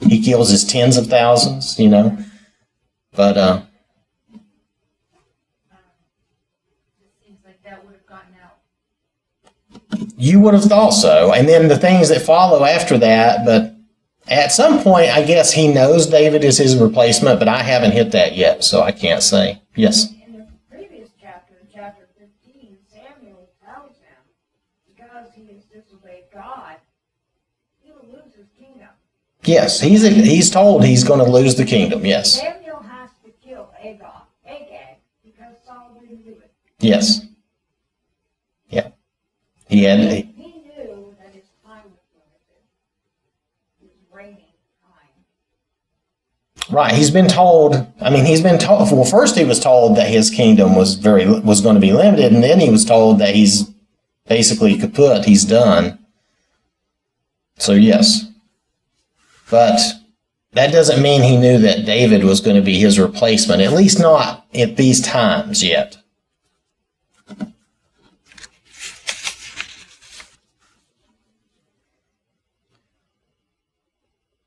he 0.00 0.22
kills 0.22 0.50
his 0.50 0.64
tens 0.64 0.96
of 0.96 1.08
thousands, 1.08 1.78
you 1.78 1.88
know. 1.88 2.16
But 3.12 3.36
uh, 3.36 3.62
it 4.32 4.40
seems 7.24 7.38
like 7.44 7.62
that 7.64 7.84
would 7.84 7.94
have 7.94 8.06
gotten 8.06 8.34
out. 8.42 8.58
You 10.16 10.40
would 10.40 10.54
have 10.54 10.64
thought 10.64 10.90
so. 10.90 11.32
And 11.32 11.48
then 11.48 11.68
the 11.68 11.78
things 11.78 12.08
that 12.08 12.22
follow 12.22 12.64
after 12.64 12.96
that, 12.98 13.44
but 13.44 13.74
at 14.28 14.50
some 14.50 14.82
point, 14.82 15.10
I 15.10 15.22
guess 15.22 15.52
he 15.52 15.68
knows 15.68 16.06
David 16.06 16.42
is 16.42 16.58
his 16.58 16.76
replacement, 16.76 17.38
but 17.38 17.48
I 17.48 17.62
haven't 17.62 17.92
hit 17.92 18.12
that 18.12 18.34
yet, 18.34 18.64
so 18.64 18.82
I 18.82 18.92
can't 18.92 19.22
say. 19.22 19.62
Yes. 19.74 20.10
In 20.26 20.38
the 20.38 20.46
previous 20.68 21.10
chapter, 21.20 21.54
chapter 21.72 22.08
fifteen, 22.18 22.78
Samuel 22.90 23.48
tells 23.64 23.92
him, 23.98 24.18
because 24.88 25.28
he 25.34 25.46
has 25.52 25.64
disobeyed 25.64 26.24
God, 26.32 26.76
he 27.82 27.92
will 27.92 28.08
lose 28.10 28.34
his 28.34 28.46
kingdom. 28.58 28.88
Yes, 29.44 29.80
he's 29.80 30.02
he's 30.02 30.50
told 30.50 30.84
he's 30.84 31.04
going 31.04 31.24
to 31.24 31.30
lose 31.30 31.54
the 31.54 31.64
kingdom. 31.64 32.04
Yes. 32.04 32.40
Samuel 32.40 32.80
has 32.80 33.10
to 33.24 33.30
kill 33.46 33.70
Agag, 33.78 34.02
Agag, 34.44 34.96
because 35.22 35.54
Saul 35.64 35.96
didn't 36.00 36.24
do 36.24 36.30
it. 36.30 36.50
Yes. 36.80 37.20
He 39.68 39.82
had 39.82 39.98
He 39.98 40.06
he 40.06 40.12
knew 40.12 41.14
that 41.18 41.34
his 41.34 41.44
time 41.64 41.82
was 41.90 42.00
limited. 42.14 42.62
His 43.80 43.90
reigning 44.12 44.54
time. 44.80 46.74
right, 46.74 46.94
he's 46.94 47.10
been 47.10 47.28
told, 47.28 47.86
I 48.00 48.10
mean, 48.10 48.24
he's 48.24 48.42
been 48.42 48.58
told 48.58 48.90
well 48.92 49.04
first 49.04 49.36
he 49.36 49.44
was 49.44 49.60
told 49.60 49.96
that 49.96 50.08
his 50.08 50.30
kingdom 50.30 50.76
was 50.76 50.94
very 50.94 51.26
was 51.26 51.60
going 51.60 51.74
to 51.74 51.80
be 51.80 51.92
limited 51.92 52.32
and 52.32 52.42
then 52.42 52.60
he 52.60 52.70
was 52.70 52.84
told 52.84 53.18
that 53.18 53.34
he's 53.34 53.70
basically 54.28 54.76
kaput, 54.78 55.24
he's 55.24 55.44
done. 55.44 55.98
So 57.58 57.72
yes. 57.72 58.30
But 59.50 59.80
that 60.52 60.72
doesn't 60.72 61.02
mean 61.02 61.22
he 61.22 61.36
knew 61.36 61.58
that 61.58 61.84
David 61.84 62.24
was 62.24 62.40
going 62.40 62.56
to 62.56 62.62
be 62.62 62.78
his 62.78 62.98
replacement, 62.98 63.62
at 63.62 63.72
least 63.72 64.00
not 64.00 64.46
at 64.54 64.76
these 64.76 65.00
times 65.00 65.62
yet. 65.62 65.98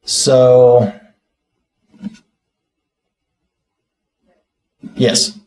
So, 0.10 0.92
yes. 4.96 5.38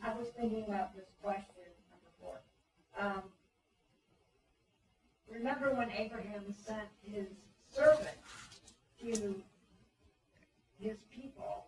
Um, 2.97 3.23
remember 5.29 5.75
when 5.75 5.91
Abraham 5.91 6.55
sent 6.65 6.87
his 7.03 7.27
servant 7.75 8.07
to 9.01 9.35
his 10.79 10.99
people 11.13 11.67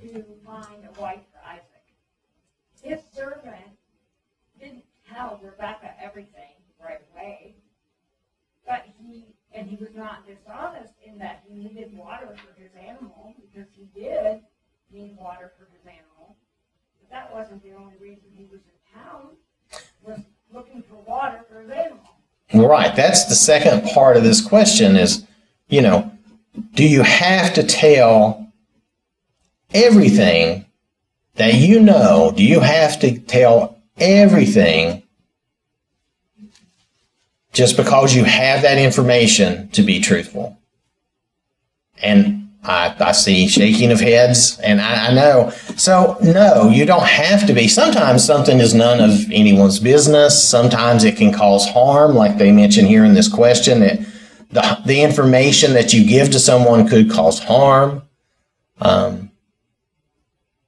to 0.00 0.24
find 0.44 0.84
a 0.84 1.00
wife 1.00 1.20
for 1.32 1.48
Isaac? 1.48 1.62
His 2.82 2.98
servant 3.14 3.78
didn't 4.58 4.84
tell 5.14 5.38
Rebecca 5.44 5.94
everything 6.02 6.56
right 6.84 7.00
away, 7.14 7.54
but 8.66 8.84
he, 8.98 9.35
and 9.56 9.68
he 9.68 9.76
was 9.76 9.94
not 9.94 10.26
dishonest 10.26 10.92
in 11.04 11.18
that 11.18 11.42
he 11.48 11.54
needed 11.54 11.96
water 11.96 12.36
for 12.36 12.60
his 12.60 12.70
animal, 12.78 13.34
because 13.40 13.68
he 13.74 13.88
did 13.98 14.40
need 14.92 15.16
water 15.18 15.52
for 15.58 15.66
his 15.72 15.84
animal. 15.86 16.36
But 17.00 17.10
that 17.10 17.34
wasn't 17.34 17.62
the 17.62 17.72
only 17.72 17.94
reason 18.00 18.24
he 18.36 18.44
was 18.44 18.60
in 18.60 19.00
town, 19.00 19.36
was 20.02 20.20
looking 20.52 20.82
for 20.82 20.96
water 21.10 21.40
for 21.50 21.62
his 21.62 21.70
animal. 21.70 22.04
Right. 22.54 22.94
That's 22.94 23.24
the 23.24 23.34
second 23.34 23.88
part 23.88 24.16
of 24.16 24.22
this 24.22 24.40
question 24.40 24.96
is, 24.96 25.26
you 25.68 25.82
know, 25.82 26.12
do 26.74 26.86
you 26.86 27.02
have 27.02 27.54
to 27.54 27.64
tell 27.64 28.52
everything 29.74 30.66
that 31.34 31.54
you 31.54 31.80
know? 31.80 32.32
Do 32.36 32.44
you 32.44 32.60
have 32.60 33.00
to 33.00 33.18
tell 33.18 33.78
everything 33.98 35.02
just 37.56 37.74
because 37.78 38.14
you 38.14 38.22
have 38.24 38.60
that 38.60 38.76
information 38.76 39.68
to 39.70 39.82
be 39.82 39.98
truthful? 39.98 40.58
And 42.02 42.50
I, 42.62 42.94
I 43.00 43.12
see 43.12 43.48
shaking 43.48 43.90
of 43.90 43.98
heads, 43.98 44.60
and 44.60 44.78
I, 44.78 45.06
I 45.06 45.14
know. 45.14 45.50
So, 45.76 46.18
no, 46.22 46.68
you 46.68 46.84
don't 46.84 47.06
have 47.06 47.46
to 47.46 47.54
be. 47.54 47.66
Sometimes 47.66 48.22
something 48.22 48.60
is 48.60 48.74
none 48.74 49.00
of 49.00 49.30
anyone's 49.32 49.80
business. 49.80 50.42
Sometimes 50.42 51.02
it 51.02 51.16
can 51.16 51.32
cause 51.32 51.66
harm, 51.66 52.14
like 52.14 52.36
they 52.36 52.52
mentioned 52.52 52.88
here 52.88 53.06
in 53.06 53.14
this 53.14 53.32
question. 53.32 53.80
That 53.80 54.00
the, 54.50 54.82
the 54.84 55.02
information 55.02 55.72
that 55.72 55.94
you 55.94 56.06
give 56.06 56.30
to 56.32 56.38
someone 56.38 56.86
could 56.86 57.10
cause 57.10 57.38
harm. 57.38 58.02
Um, 58.82 59.30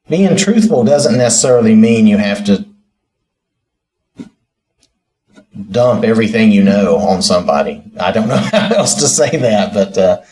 being 0.08 0.34
truthful 0.38 0.84
doesn't 0.84 1.18
necessarily 1.18 1.74
mean 1.74 2.06
you 2.06 2.16
have 2.16 2.46
to 2.46 2.67
dump 5.70 6.04
everything 6.04 6.52
you 6.52 6.62
know 6.62 6.96
on 6.96 7.22
somebody. 7.22 7.82
I 7.98 8.12
don't 8.12 8.28
know 8.28 8.36
how 8.52 8.74
else 8.76 8.94
to 8.96 9.08
say 9.08 9.36
that, 9.36 9.74
but. 9.74 9.98
Uh, 9.98 10.22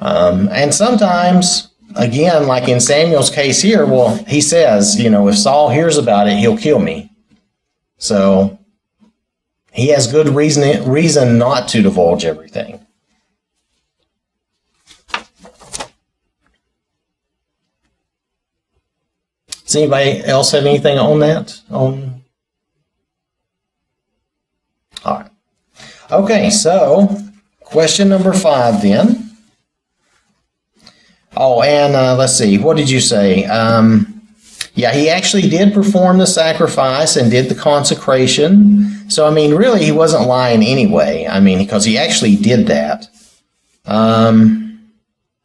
um, 0.00 0.48
and 0.52 0.72
sometimes, 0.72 1.72
again, 1.96 2.46
like 2.46 2.68
in 2.68 2.80
Samuel's 2.80 3.30
case 3.30 3.60
here, 3.60 3.84
well, 3.84 4.16
he 4.24 4.40
says, 4.40 5.00
you 5.00 5.10
know, 5.10 5.28
if 5.28 5.36
Saul 5.36 5.70
hears 5.70 5.96
about 5.96 6.28
it, 6.28 6.38
he'll 6.38 6.56
kill 6.56 6.78
me. 6.78 7.10
So 7.98 8.58
he 9.72 9.88
has 9.88 10.06
good 10.06 10.28
reason 10.28 10.88
reason 10.88 11.38
not 11.38 11.68
to 11.68 11.82
divulge 11.82 12.24
everything. 12.24 12.84
Does 19.64 19.76
anybody 19.76 20.24
else 20.24 20.52
have 20.52 20.64
anything 20.64 20.98
on 20.98 21.18
that? 21.18 21.60
On 21.70 22.17
all 25.04 25.18
right. 25.18 25.30
Okay, 26.10 26.50
so 26.50 27.16
question 27.60 28.08
number 28.08 28.32
five 28.32 28.82
then. 28.82 29.30
Oh, 31.36 31.62
and 31.62 31.94
uh, 31.94 32.16
let's 32.16 32.36
see, 32.36 32.58
what 32.58 32.76
did 32.76 32.90
you 32.90 33.00
say? 33.00 33.44
Um, 33.44 34.18
yeah, 34.74 34.92
he 34.92 35.08
actually 35.08 35.48
did 35.48 35.74
perform 35.74 36.18
the 36.18 36.26
sacrifice 36.26 37.16
and 37.16 37.30
did 37.30 37.48
the 37.48 37.54
consecration. 37.54 39.10
So, 39.10 39.26
I 39.26 39.30
mean, 39.30 39.54
really, 39.54 39.84
he 39.84 39.92
wasn't 39.92 40.26
lying 40.26 40.62
anyway. 40.62 41.26
I 41.28 41.40
mean, 41.40 41.58
because 41.58 41.84
he 41.84 41.98
actually 41.98 42.36
did 42.36 42.66
that. 42.68 43.08
Um, 43.86 44.80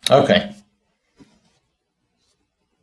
okay. 0.09 0.53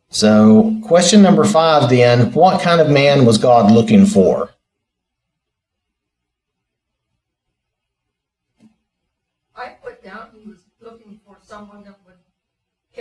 So, 0.09 0.77
question 0.83 1.21
number 1.21 1.45
five 1.45 1.89
then 1.89 2.33
what 2.33 2.61
kind 2.61 2.81
of 2.81 2.89
man 2.89 3.25
was 3.25 3.37
God 3.37 3.71
looking 3.71 4.05
for? 4.05 4.49
I 9.55 9.69
put 9.81 10.03
down 10.03 10.31
he 10.33 10.49
was 10.49 10.65
looking 10.81 11.21
for 11.25 11.37
someone 11.41 11.85
that 11.85 11.95
would 12.05 12.15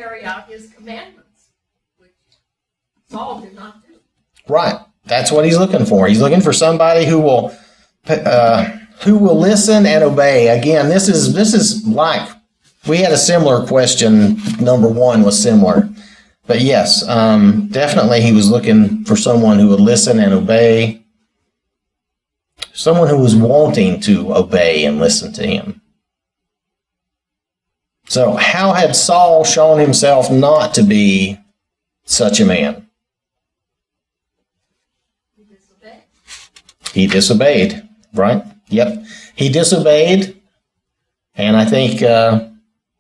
carry 0.01 0.25
out 0.25 0.49
his 0.49 0.73
commandments, 0.73 1.51
which 1.99 2.11
Saul 3.09 3.41
did 3.41 3.55
not 3.55 3.87
do. 3.87 3.97
Right. 4.49 4.81
That's 5.05 5.31
what 5.31 5.45
he's 5.45 5.59
looking 5.59 5.85
for. 5.85 6.07
He's 6.07 6.21
looking 6.21 6.41
for 6.41 6.53
somebody 6.53 7.05
who 7.05 7.21
will 7.21 7.55
uh, 8.09 8.65
who 9.03 9.19
will 9.19 9.39
listen 9.39 9.85
and 9.85 10.03
obey. 10.03 10.49
Again, 10.59 10.89
this 10.89 11.09
is 11.09 11.35
this 11.35 11.53
is 11.53 11.87
like 11.87 12.27
we 12.87 12.99
had 12.99 13.13
a 13.13 13.19
similar 13.19 13.67
question. 13.67 14.39
Number 14.59 14.89
one 14.89 15.23
was 15.23 15.41
similar, 15.41 15.89
but 16.47 16.61
yes, 16.61 17.07
um, 17.09 17.69
definitely 17.69 18.23
he 18.23 18.33
was 18.33 18.51
looking 18.51 19.05
for 19.05 19.17
someone 19.17 19.59
who 19.59 19.69
would 19.69 19.81
listen 19.81 20.19
and 20.19 20.33
obey. 20.33 21.03
Someone 22.73 23.09
who 23.09 23.19
was 23.19 23.37
wanting 23.37 24.01
to 24.01 24.35
obey 24.35 24.87
and 24.87 24.99
listen 24.99 25.33
to 25.35 25.47
him. 25.47 25.80
So, 28.11 28.33
how 28.33 28.73
had 28.73 28.97
Saul 28.97 29.45
shown 29.45 29.79
himself 29.79 30.33
not 30.33 30.75
to 30.75 30.83
be 30.83 31.39
such 32.07 32.41
a 32.41 32.45
man? 32.45 32.89
He 35.37 35.45
disobeyed. 35.45 36.03
He 36.93 37.07
disobeyed, 37.07 37.89
right? 38.13 38.43
Yep, 38.67 39.05
he 39.37 39.49
disobeyed, 39.49 40.43
and 41.37 41.57
I 41.57 41.65
think 41.65 42.03
uh, 42.03 42.49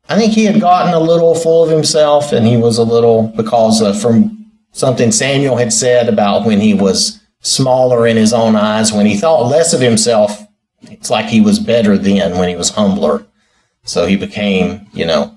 I 0.08 0.16
think 0.16 0.32
he 0.32 0.44
had 0.44 0.60
gotten 0.60 0.94
a 0.94 1.00
little 1.00 1.34
full 1.34 1.64
of 1.64 1.70
himself, 1.70 2.30
and 2.30 2.46
he 2.46 2.56
was 2.56 2.78
a 2.78 2.84
little 2.84 3.32
because 3.36 3.82
uh, 3.82 3.92
from 3.92 4.46
something 4.70 5.10
Samuel 5.10 5.56
had 5.56 5.72
said 5.72 6.08
about 6.08 6.46
when 6.46 6.60
he 6.60 6.72
was 6.72 7.20
smaller 7.40 8.06
in 8.06 8.16
his 8.16 8.32
own 8.32 8.54
eyes, 8.54 8.92
when 8.92 9.06
he 9.06 9.16
thought 9.16 9.50
less 9.50 9.72
of 9.72 9.80
himself. 9.80 10.46
It's 10.82 11.10
like 11.10 11.26
he 11.26 11.40
was 11.40 11.58
better 11.58 11.98
then 11.98 12.38
when 12.38 12.48
he 12.48 12.54
was 12.54 12.70
humbler. 12.70 13.26
So 13.84 14.06
he 14.06 14.16
became, 14.16 14.86
you 14.92 15.06
know, 15.06 15.36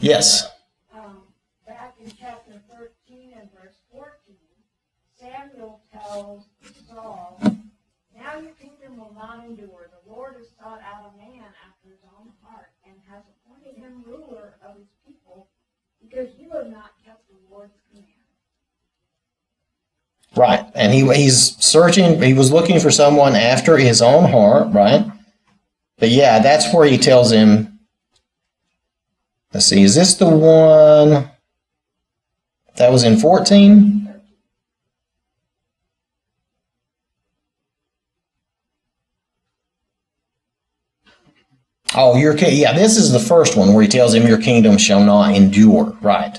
yes, 0.00 0.46
um, 0.94 1.22
back 1.66 1.94
in 2.02 2.10
chapter 2.18 2.60
thirteen 2.70 3.34
and 3.38 3.48
verse 3.52 3.76
fourteen, 3.92 4.36
Samuel 5.18 5.80
tells 5.92 6.44
Saul, 6.88 7.40
Now 8.16 8.38
your 8.40 8.52
kingdom 8.52 8.96
will 8.96 9.14
not 9.14 9.44
endure. 9.44 9.90
The 9.90 10.10
Lord 10.10 10.34
has 10.38 10.46
sought 10.60 10.80
out 10.82 11.12
a 11.14 11.16
man 11.18 11.44
after 11.66 11.88
his 11.90 12.00
own 12.18 12.32
heart, 12.42 12.70
and 12.84 12.94
has 13.08 13.22
appointed 13.46 13.76
him 13.80 14.02
ruler 14.06 14.54
of 14.66 14.76
his 14.76 14.88
people, 15.06 15.48
because 16.00 16.28
you 16.38 16.50
have 16.50 16.70
not 16.70 16.92
kept 17.04 17.28
the 17.28 17.36
Lord's 17.54 17.74
command. 17.90 18.06
right. 20.36 20.64
And 20.74 20.92
he 20.92 21.06
he's 21.14 21.56
searching. 21.64 22.20
He 22.22 22.34
was 22.34 22.50
looking 22.50 22.80
for 22.80 22.90
someone 22.90 23.36
after 23.36 23.76
his 23.76 24.00
own 24.02 24.30
heart, 24.30 24.72
right? 24.72 25.04
But 25.98 26.10
yeah, 26.10 26.38
that's 26.38 26.72
where 26.72 26.86
he 26.86 26.98
tells 26.98 27.32
him. 27.32 27.78
Let's 29.52 29.66
see, 29.66 29.82
is 29.82 29.94
this 29.94 30.14
the 30.14 30.28
one 30.28 31.30
that 32.76 32.92
was 32.92 33.02
in 33.02 33.16
14? 33.18 34.08
Oh, 41.94 42.16
your 42.16 42.36
ki- 42.36 42.60
yeah, 42.60 42.74
this 42.74 42.96
is 42.96 43.12
the 43.12 43.18
first 43.18 43.56
one 43.56 43.72
where 43.72 43.82
he 43.82 43.88
tells 43.88 44.14
him 44.14 44.26
your 44.26 44.40
kingdom 44.40 44.76
shall 44.76 45.02
not 45.02 45.34
endure. 45.34 45.96
Right. 46.02 46.38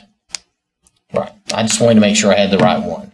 Right. 1.13 1.31
I 1.53 1.63
just 1.63 1.81
wanted 1.81 1.95
to 1.95 2.01
make 2.01 2.15
sure 2.15 2.31
I 2.31 2.37
had 2.37 2.51
the 2.51 2.59
right 2.59 2.81
one. 2.81 3.11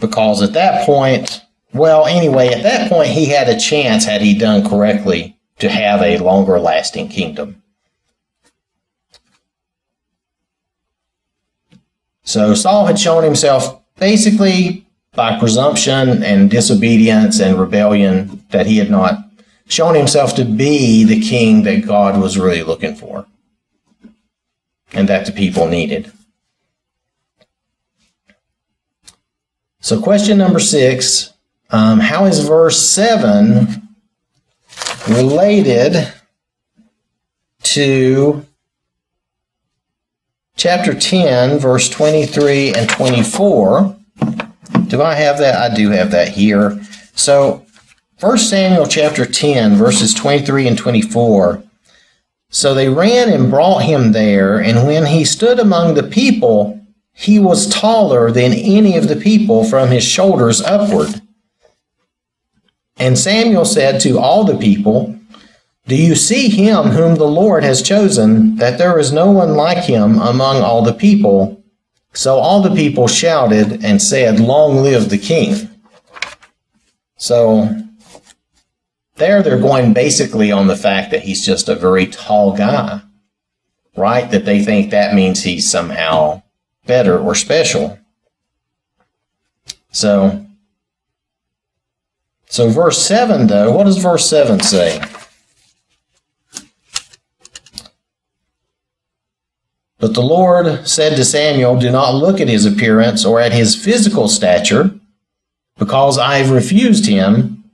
Because 0.00 0.42
at 0.42 0.54
that 0.54 0.86
point, 0.86 1.42
well, 1.76 2.06
anyway, 2.06 2.48
at 2.48 2.62
that 2.62 2.90
point, 2.90 3.08
he 3.08 3.26
had 3.26 3.48
a 3.48 3.58
chance, 3.58 4.04
had 4.04 4.20
he 4.20 4.36
done 4.36 4.68
correctly, 4.68 5.36
to 5.58 5.68
have 5.68 6.02
a 6.02 6.18
longer 6.18 6.58
lasting 6.58 7.08
kingdom. 7.08 7.62
So 12.22 12.54
Saul 12.54 12.86
had 12.86 12.98
shown 12.98 13.22
himself 13.22 13.80
basically 13.98 14.86
by 15.14 15.38
presumption 15.38 16.22
and 16.22 16.50
disobedience 16.50 17.40
and 17.40 17.58
rebellion 17.58 18.44
that 18.50 18.66
he 18.66 18.78
had 18.78 18.90
not 18.90 19.18
shown 19.68 19.94
himself 19.94 20.34
to 20.36 20.44
be 20.44 21.04
the 21.04 21.20
king 21.20 21.62
that 21.62 21.86
God 21.86 22.20
was 22.20 22.38
really 22.38 22.62
looking 22.62 22.94
for 22.94 23.26
and 24.92 25.08
that 25.08 25.26
the 25.26 25.32
people 25.32 25.66
needed. 25.66 26.12
So, 29.80 30.00
question 30.00 30.36
number 30.38 30.58
six 30.58 31.32
um, 31.70 32.00
How 32.00 32.24
is 32.26 32.46
verse 32.46 32.80
7 32.80 33.88
related 35.08 36.12
to 37.62 38.46
chapter 40.56 40.94
10, 40.94 41.58
verse 41.58 41.88
23 41.88 42.74
and 42.74 42.88
24? 42.88 43.96
Do 44.88 45.02
I 45.02 45.14
have 45.14 45.38
that? 45.38 45.70
I 45.70 45.74
do 45.74 45.90
have 45.90 46.10
that 46.12 46.28
here. 46.28 46.80
So, 47.14 47.66
1 48.20 48.38
Samuel 48.38 48.86
chapter 48.86 49.26
10, 49.26 49.74
verses 49.74 50.14
23 50.14 50.68
and 50.68 50.78
24. 50.78 51.62
So 52.48 52.72
they 52.72 52.88
ran 52.88 53.28
and 53.28 53.50
brought 53.50 53.80
him 53.80 54.12
there, 54.12 54.58
and 54.58 54.86
when 54.86 55.04
he 55.06 55.24
stood 55.24 55.58
among 55.58 55.94
the 55.94 56.02
people, 56.02 56.80
he 57.12 57.38
was 57.38 57.68
taller 57.68 58.30
than 58.30 58.52
any 58.52 58.96
of 58.96 59.08
the 59.08 59.16
people 59.16 59.64
from 59.64 59.90
his 59.90 60.04
shoulders 60.04 60.62
upward. 60.62 61.20
And 62.96 63.18
Samuel 63.18 63.64
said 63.64 64.00
to 64.02 64.18
all 64.18 64.44
the 64.44 64.56
people, 64.58 65.18
Do 65.86 65.96
you 65.96 66.14
see 66.14 66.48
him 66.48 66.86
whom 66.86 67.16
the 67.16 67.26
Lord 67.28 67.62
has 67.62 67.82
chosen, 67.82 68.56
that 68.56 68.78
there 68.78 68.98
is 68.98 69.12
no 69.12 69.30
one 69.30 69.54
like 69.54 69.84
him 69.84 70.18
among 70.18 70.62
all 70.62 70.82
the 70.82 70.94
people? 70.94 71.62
So 72.12 72.36
all 72.36 72.62
the 72.62 72.74
people 72.74 73.08
shouted 73.08 73.84
and 73.84 74.00
said, 74.00 74.40
Long 74.40 74.76
live 74.82 75.10
the 75.10 75.18
king. 75.18 75.68
So 77.18 77.82
There, 79.16 79.42
they're 79.42 79.58
going 79.58 79.92
basically 79.94 80.52
on 80.52 80.66
the 80.66 80.76
fact 80.76 81.10
that 81.10 81.22
he's 81.22 81.44
just 81.44 81.68
a 81.68 81.74
very 81.74 82.06
tall 82.06 82.54
guy, 82.56 83.00
right? 83.96 84.30
That 84.30 84.44
they 84.44 84.62
think 84.62 84.90
that 84.90 85.14
means 85.14 85.42
he's 85.42 85.70
somehow 85.70 86.42
better 86.86 87.18
or 87.18 87.34
special. 87.34 87.98
So, 89.90 90.45
so 92.48 92.68
verse 92.68 93.04
7, 93.04 93.46
though, 93.48 93.72
what 93.72 93.84
does 93.84 93.98
verse 93.98 94.28
7 94.28 94.60
say? 94.60 95.00
But 99.98 100.14
the 100.14 100.22
Lord 100.22 100.86
said 100.86 101.16
to 101.16 101.24
Samuel, 101.24 101.78
Do 101.78 101.90
not 101.90 102.14
look 102.14 102.40
at 102.40 102.48
his 102.48 102.66
appearance 102.66 103.24
or 103.24 103.40
at 103.40 103.52
his 103.52 103.74
physical 103.74 104.28
stature, 104.28 104.90
because 105.78 106.18
I 106.18 106.36
have 106.36 106.50
refused 106.50 107.06
him. 107.06 107.64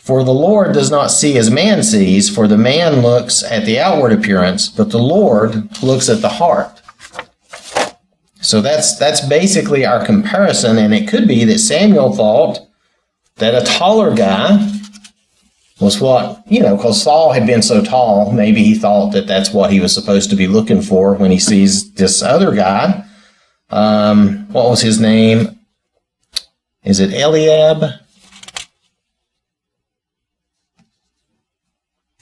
For 0.00 0.24
the 0.24 0.34
Lord 0.34 0.72
does 0.72 0.90
not 0.90 1.10
see 1.10 1.38
as 1.38 1.50
man 1.50 1.82
sees, 1.82 2.28
for 2.28 2.46
the 2.46 2.58
man 2.58 3.02
looks 3.02 3.42
at 3.42 3.64
the 3.64 3.78
outward 3.78 4.12
appearance, 4.12 4.68
but 4.68 4.90
the 4.90 4.98
Lord 4.98 5.82
looks 5.82 6.08
at 6.08 6.22
the 6.22 6.28
heart. 6.28 6.80
So 8.40 8.60
that's 8.60 8.96
that's 8.96 9.26
basically 9.26 9.84
our 9.84 10.04
comparison, 10.04 10.78
and 10.78 10.94
it 10.94 11.08
could 11.08 11.26
be 11.26 11.44
that 11.44 11.58
Samuel 11.58 12.14
thought 12.14 12.60
that 13.36 13.54
a 13.54 13.64
taller 13.66 14.14
guy 14.14 14.72
was 15.80 16.00
what 16.00 16.42
you 16.50 16.60
know, 16.60 16.76
because 16.76 17.02
Saul 17.02 17.32
had 17.32 17.46
been 17.46 17.62
so 17.62 17.82
tall. 17.82 18.32
Maybe 18.32 18.62
he 18.62 18.74
thought 18.74 19.10
that 19.10 19.26
that's 19.26 19.52
what 19.52 19.72
he 19.72 19.80
was 19.80 19.94
supposed 19.94 20.30
to 20.30 20.36
be 20.36 20.46
looking 20.46 20.82
for 20.82 21.14
when 21.14 21.30
he 21.30 21.38
sees 21.38 21.92
this 21.94 22.22
other 22.22 22.54
guy. 22.54 23.04
Um, 23.70 24.46
what 24.52 24.70
was 24.70 24.80
his 24.80 25.00
name? 25.00 25.58
Is 26.84 27.00
it 27.00 27.12
Eliab? 27.12 28.00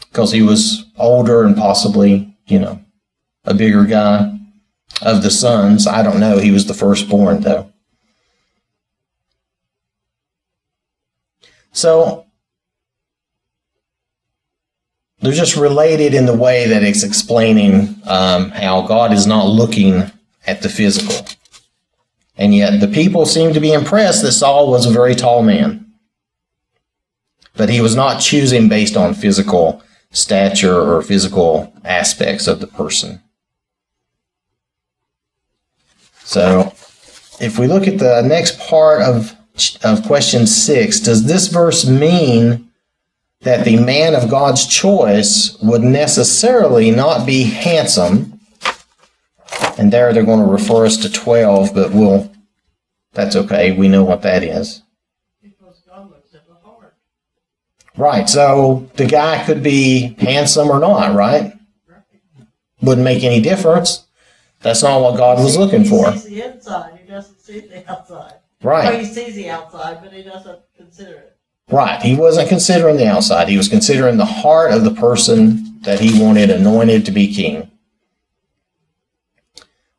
Because 0.09 0.33
he 0.33 0.43
was 0.43 0.87
older 0.97 1.43
and 1.45 1.57
possibly, 1.57 2.35
you 2.47 2.59
know, 2.59 2.81
a 3.45 3.53
bigger 3.53 3.85
guy 3.85 4.39
of 5.03 5.23
the 5.23 5.31
sons. 5.31 5.87
I 5.87 6.03
don't 6.03 6.21
know. 6.21 6.39
He 6.39 6.51
was 6.51 6.67
the 6.67 6.75
firstborn, 6.75 7.41
though. 7.43 7.74
So 11.75 12.25
they're 15.21 15.33
just 15.33 15.57
related 15.57 16.15
in 16.15 16.25
the 16.25 16.37
way 16.37 16.67
that 16.69 16.83
it's 16.83 17.03
explaining 17.03 17.97
um, 18.07 18.51
how 18.51 18.83
God 18.83 19.13
is 19.13 19.27
not 19.27 19.47
looking 19.47 20.11
at 20.47 20.63
the 20.63 20.69
physical. 20.69 21.27
And 22.37 22.55
yet 22.55 22.81
the 22.81 22.89
people 22.89 23.27
seem 23.27 23.53
to 23.53 23.61
be 23.61 23.73
impressed 23.73 24.23
that 24.23 24.33
Saul 24.33 24.71
was 24.71 24.87
a 24.87 24.93
very 24.93 25.15
tall 25.15 25.43
man. 25.43 25.93
But 27.57 27.69
he 27.69 27.81
was 27.81 27.95
not 27.95 28.21
choosing 28.21 28.69
based 28.69 28.97
on 28.97 29.15
physical 29.15 29.83
stature 30.11 30.81
or 30.81 31.03
physical 31.03 31.73
aspects 31.85 32.47
of 32.47 32.61
the 32.61 32.67
person. 32.67 33.21
So, 36.25 36.73
if 37.41 37.59
we 37.59 37.67
look 37.67 37.87
at 37.87 37.99
the 37.99 38.23
next 38.23 38.59
part 38.59 39.03
of, 39.03 39.37
of 39.85 40.03
question 40.05 40.47
six, 40.47 41.01
does 41.01 41.27
this 41.27 41.47
verse 41.49 41.87
mean 41.87 42.71
that 43.41 43.65
the 43.65 43.77
man 43.77 44.15
of 44.15 44.31
God's 44.31 44.67
choice 44.67 45.57
would 45.63 45.83
necessarily 45.83 46.91
not 46.91 47.27
be 47.27 47.45
handsome? 47.45 48.41
And 49.79 49.93
there 49.93 50.13
they're 50.13 50.25
going 50.25 50.45
to 50.45 50.51
refer 50.51 50.87
us 50.87 50.97
to 50.99 51.11
12, 51.11 51.75
but 51.75 51.93
we'll, 51.93 52.33
that's 53.13 53.37
okay. 53.37 53.73
We 53.73 53.89
know 53.89 54.05
what 54.05 54.23
that 54.23 54.43
is. 54.43 54.83
Because 55.43 55.81
God 55.87 56.11
looks 56.11 56.35
at 56.35 56.47
the 56.49 56.55
heart. 56.55 56.97
Right. 57.97 58.29
So 58.29 58.89
the 58.95 59.07
guy 59.07 59.45
could 59.45 59.63
be 59.63 60.17
handsome 60.19 60.69
or 60.71 60.81
not, 60.81 61.15
right? 61.15 61.53
Wouldn't 62.81 63.05
make 63.05 63.23
any 63.23 63.41
difference. 63.41 64.05
That's 64.63 64.83
not 64.83 65.01
what 65.01 65.17
God 65.17 65.39
was 65.39 65.57
looking 65.57 65.85
for. 65.85 66.11
He 66.11 66.19
sees 66.19 66.31
the 66.31 66.55
inside, 66.55 66.99
he 67.01 67.07
doesn't 67.07 67.41
see 67.41 67.61
the 67.61 67.91
outside. 67.91 68.35
Right. 68.65 68.99
He 69.01 69.05
sees 69.07 69.35
the 69.35 69.51
outside, 69.51 69.99
but 70.03 70.13
he 70.13 70.23
doesn't 70.23 70.59
consider 70.77 71.13
it. 71.13 71.37
Right. 71.71 72.01
He 72.03 72.17
wasn't 72.17 72.49
considering 72.49 72.97
the 72.97 73.07
outside. 73.07 73.49
He 73.49 73.57
was 73.57 73.69
considering 73.69 74.17
the 74.17 74.25
heart 74.25 74.73
of 74.73 74.85
the 74.85 74.91
person 74.95 75.81
that 75.83 76.01
he 76.01 76.21
wanted 76.21 76.51
anointed 76.51 77.05
to 77.07 77.13
be 77.13 77.33
king. 77.33 77.71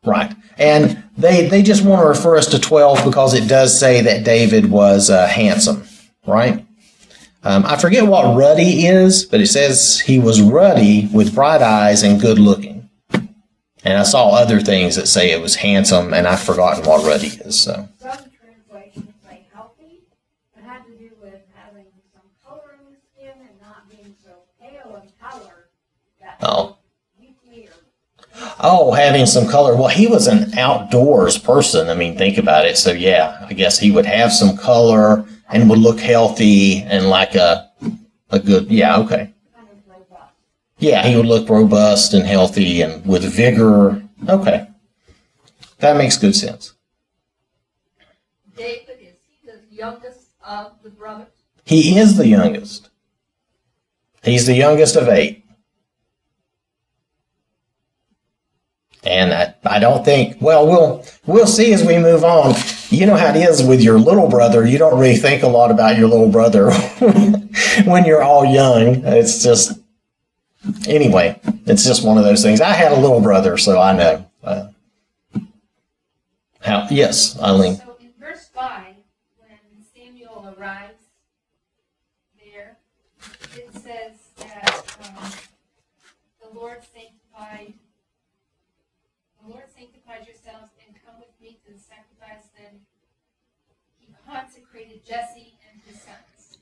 Right. 0.04 0.32
And 0.58 1.02
they, 1.18 1.48
they 1.48 1.62
just 1.62 1.84
want 1.84 2.02
to 2.02 2.06
refer 2.08 2.36
us 2.36 2.46
to 2.48 2.58
12 2.58 3.04
because 3.04 3.34
it 3.34 3.48
does 3.48 3.78
say 3.78 4.00
that 4.02 4.24
David 4.24 4.70
was 4.70 5.10
uh, 5.10 5.26
handsome, 5.26 5.84
right? 6.26 6.64
Um, 7.42 7.64
I 7.66 7.76
forget 7.76 8.06
what 8.06 8.36
ruddy 8.36 8.86
is, 8.86 9.24
but 9.24 9.40
it 9.40 9.46
says 9.48 10.00
he 10.00 10.18
was 10.18 10.40
ruddy 10.40 11.08
with 11.12 11.34
bright 11.34 11.62
eyes 11.62 12.02
and 12.02 12.20
good 12.20 12.38
looking. 12.38 12.88
And 13.84 13.98
I 13.98 14.02
saw 14.02 14.30
other 14.30 14.60
things 14.60 14.96
that 14.96 15.06
say 15.06 15.30
it 15.30 15.40
was 15.40 15.54
handsome, 15.56 16.12
and 16.12 16.26
I've 16.26 16.42
forgotten 16.42 16.84
what 16.84 17.06
ruddy 17.06 17.28
is. 17.28 17.60
So, 17.60 17.88
Some 18.00 18.18
translations 18.40 19.12
say 19.28 19.46
healthy. 19.54 20.02
It 20.56 20.64
had 20.64 20.84
to 20.86 20.90
do 20.98 21.10
with 21.22 21.34
having 21.54 21.84
some 22.12 22.22
color 22.44 22.78
in 22.80 22.92
the 22.92 22.98
skin 23.12 23.34
and 23.38 23.60
not 23.62 23.88
being 23.88 24.16
so 24.24 24.32
pale 24.60 25.00
in 25.00 25.08
color 25.24 25.68
that 26.20 26.38
Oh. 26.42 26.78
weakly 27.20 27.68
or 27.68 28.48
Oh, 28.68 28.90
having 28.90 29.26
some 29.26 29.46
color. 29.46 29.76
Well, 29.76 29.86
he 29.86 30.08
was 30.08 30.26
an 30.26 30.58
outdoors 30.58 31.38
person. 31.38 31.88
I 31.88 31.94
mean, 31.94 32.18
think 32.18 32.36
about 32.36 32.66
it. 32.66 32.76
So, 32.76 32.90
yeah, 32.90 33.46
I 33.48 33.52
guess 33.52 33.78
he 33.78 33.92
would 33.92 34.06
have 34.06 34.32
some 34.32 34.56
color 34.56 35.24
and 35.48 35.70
would 35.70 35.78
look 35.78 36.00
healthy 36.00 36.82
and 36.82 37.08
like 37.08 37.36
a 37.36 37.70
a 38.30 38.40
good. 38.40 38.68
Yeah, 38.68 38.96
okay. 38.98 39.32
kind 39.54 39.68
of 39.70 39.88
robust. 39.88 40.32
Yeah, 40.78 41.06
he 41.06 41.14
would 41.14 41.26
look 41.26 41.48
robust 41.48 42.12
and 42.12 42.26
healthy 42.26 42.82
and 42.82 43.06
with 43.06 43.22
vigor. 43.22 44.02
Okay, 44.28 44.66
that 45.78 45.96
makes 45.96 46.16
good 46.16 46.34
sense. 46.34 46.74
David, 48.56 48.98
is 49.00 49.14
he 49.28 49.48
the 49.48 49.60
youngest 49.70 50.30
of 50.44 50.72
the 50.82 50.90
brothers? 50.90 51.28
He 51.64 51.98
is 51.98 52.16
the 52.16 52.26
youngest. 52.26 52.90
He's 54.24 54.46
the 54.46 54.54
youngest 54.54 54.96
of 54.96 55.08
eight. 55.08 55.45
And 59.06 59.32
I, 59.32 59.54
I 59.64 59.78
don't 59.78 60.04
think, 60.04 60.36
well, 60.40 60.66
we'll 60.66 61.04
we'll 61.26 61.46
see 61.46 61.72
as 61.72 61.84
we 61.84 61.96
move 61.98 62.24
on. 62.24 62.54
You 62.90 63.06
know 63.06 63.16
how 63.16 63.30
it 63.30 63.36
is 63.36 63.62
with 63.62 63.80
your 63.80 63.98
little 63.98 64.28
brother. 64.28 64.66
You 64.66 64.78
don't 64.78 64.98
really 64.98 65.16
think 65.16 65.42
a 65.42 65.48
lot 65.48 65.70
about 65.70 65.96
your 65.96 66.08
little 66.08 66.28
brother 66.28 66.72
when 67.84 68.04
you're 68.04 68.22
all 68.22 68.44
young. 68.44 69.04
It's 69.04 69.42
just, 69.42 69.78
anyway, 70.88 71.40
it's 71.66 71.84
just 71.84 72.04
one 72.04 72.18
of 72.18 72.24
those 72.24 72.42
things. 72.42 72.60
I 72.60 72.72
had 72.72 72.92
a 72.92 73.00
little 73.00 73.20
brother, 73.20 73.56
so 73.56 73.80
I 73.80 73.96
know. 73.96 74.30
Uh, 74.42 74.68
how? 76.66 76.86
Yes, 76.90 77.40
Eileen. 77.40 77.76
So 77.76 77.96
in 78.00 78.10
verse 78.18 78.48
five, 78.52 78.96
when 79.38 79.58
Samuel 79.94 80.52
arrives 80.58 80.98
there, 82.42 82.76
it 83.54 83.72
says 83.72 84.18
that, 84.38 84.96
um, 85.00 85.30
the 86.42 86.58
Lord 86.58 86.80
sanctified, 86.92 87.74
the 89.42 89.48
Lord 89.52 89.64
sanctified 89.76 90.26
yourselves 90.26 90.70
and 90.84 90.96
come 91.06 91.20
with 91.20 91.30
me 91.40 91.58
to 91.66 91.72
the 91.72 91.78
sacrifice, 91.78 92.50
then 92.58 92.80
he 93.98 94.08
consecrated 94.28 94.95
Jesse 95.06 95.54
and 95.70 95.80
his 95.86 96.02
sons. 96.02 96.58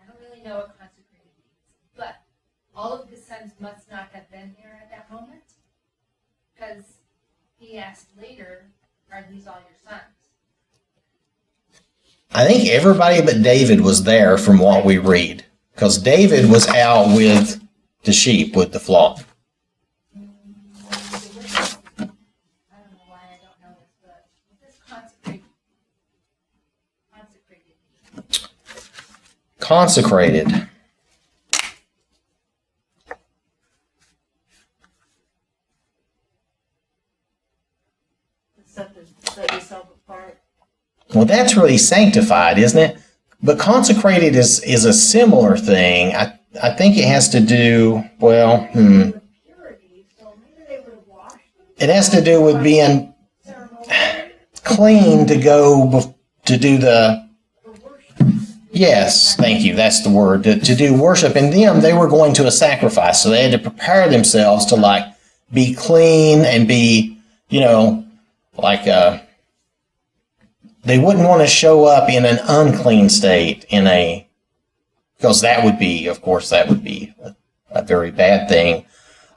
I 0.00 0.06
don't 0.06 0.20
really 0.20 0.42
know 0.44 0.58
what 0.58 0.78
consecrated 0.78 1.32
means, 1.36 1.96
but 1.96 2.22
all 2.74 2.92
of 2.92 3.08
his 3.08 3.24
sons 3.24 3.52
must 3.58 3.90
not 3.90 4.10
have 4.12 4.30
been 4.30 4.54
there 4.62 4.78
at 4.80 4.90
that 4.90 5.10
moment, 5.10 5.42
because 6.54 6.84
he 7.58 7.78
asked 7.78 8.10
later, 8.20 8.66
are 9.12 9.24
these 9.30 9.46
all 9.48 9.58
your 9.58 9.76
sons? 9.84 10.02
I 12.32 12.46
think 12.46 12.68
everybody 12.68 13.22
but 13.22 13.42
David 13.42 13.80
was 13.80 14.04
there 14.04 14.38
from 14.38 14.58
what 14.58 14.84
we 14.84 14.98
read. 14.98 15.44
Because 15.74 15.98
David 15.98 16.48
was 16.50 16.68
out 16.68 17.08
with 17.16 17.60
the 18.04 18.12
sheep, 18.12 18.54
with 18.56 18.72
the 18.72 18.80
flock. 18.80 19.20
I 20.14 20.20
don't 21.98 22.08
know 22.08 23.04
why 23.08 23.20
I 23.28 23.38
don't 23.42 23.60
know 23.62 23.74
this, 23.80 23.92
but 24.02 24.26
what 24.48 24.60
does 24.60 24.78
consecrate, 24.88 25.42
consecrated 29.66 30.46
mean? 30.46 30.54
Consecrated. 30.54 30.68
Set, 38.66 38.94
the, 38.94 39.30
set 39.30 39.52
yourself 39.52 39.88
apart. 40.06 40.38
Well, 41.14 41.24
that's 41.24 41.56
really 41.56 41.78
sanctified, 41.78 42.58
isn't 42.58 42.78
it? 42.78 42.98
But 43.42 43.58
consecrated 43.58 44.36
is, 44.36 44.62
is 44.62 44.84
a 44.84 44.92
similar 44.92 45.56
thing. 45.56 46.14
I, 46.14 46.38
I 46.62 46.70
think 46.70 46.96
it 46.96 47.06
has 47.06 47.28
to 47.30 47.40
do, 47.40 48.04
well, 48.18 48.64
hmm. 48.66 49.00
With 49.00 49.22
purity, 49.44 50.06
so 50.18 50.34
maybe 50.42 50.66
they 50.68 50.78
would 50.78 50.94
have 50.94 51.06
washed 51.06 51.34
them. 51.34 51.40
It 51.78 51.88
has 51.88 52.08
to 52.10 52.22
do 52.22 52.40
with 52.40 52.62
being 52.62 53.14
clean 54.62 55.26
to 55.26 55.36
go 55.36 56.14
to 56.44 56.56
do 56.56 56.78
the. 56.78 57.25
Yes, 58.76 59.36
thank 59.36 59.64
you. 59.64 59.74
That's 59.74 60.02
the 60.02 60.10
word. 60.10 60.44
To, 60.44 60.60
to 60.60 60.74
do 60.74 60.92
worship. 60.92 61.34
And 61.34 61.50
them, 61.50 61.80
they 61.80 61.94
were 61.94 62.08
going 62.08 62.34
to 62.34 62.46
a 62.46 62.50
sacrifice. 62.50 63.22
So 63.22 63.30
they 63.30 63.48
had 63.48 63.52
to 63.52 63.70
prepare 63.70 64.06
themselves 64.10 64.66
to 64.66 64.76
like 64.76 65.04
be 65.50 65.74
clean 65.74 66.44
and 66.44 66.68
be, 66.68 67.18
you 67.48 67.60
know, 67.60 68.04
like, 68.58 68.86
uh, 68.86 69.20
they 70.84 70.98
wouldn't 70.98 71.26
want 71.26 71.40
to 71.40 71.46
show 71.46 71.86
up 71.86 72.10
in 72.10 72.26
an 72.26 72.38
unclean 72.46 73.08
state 73.08 73.64
in 73.70 73.86
a, 73.86 74.28
because 75.16 75.40
that 75.40 75.64
would 75.64 75.78
be, 75.78 76.06
of 76.08 76.20
course, 76.20 76.50
that 76.50 76.68
would 76.68 76.84
be 76.84 77.14
a, 77.22 77.34
a 77.70 77.82
very 77.82 78.10
bad 78.10 78.46
thing. 78.46 78.84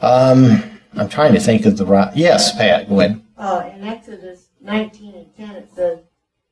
Um, 0.02 0.80
I'm 0.96 1.08
trying 1.08 1.34
to 1.34 1.40
think 1.40 1.66
of 1.66 1.78
the 1.78 1.86
right, 1.86 2.16
yes, 2.16 2.56
Pat, 2.58 2.90
go 2.90 3.00
ahead. 3.00 3.22
Uh, 3.38 3.70
in 3.74 3.84
Exodus 3.84 4.50
nineteen 4.62 5.16
and 5.16 5.36
ten, 5.38 5.56
it 5.56 5.70
says, 5.74 6.00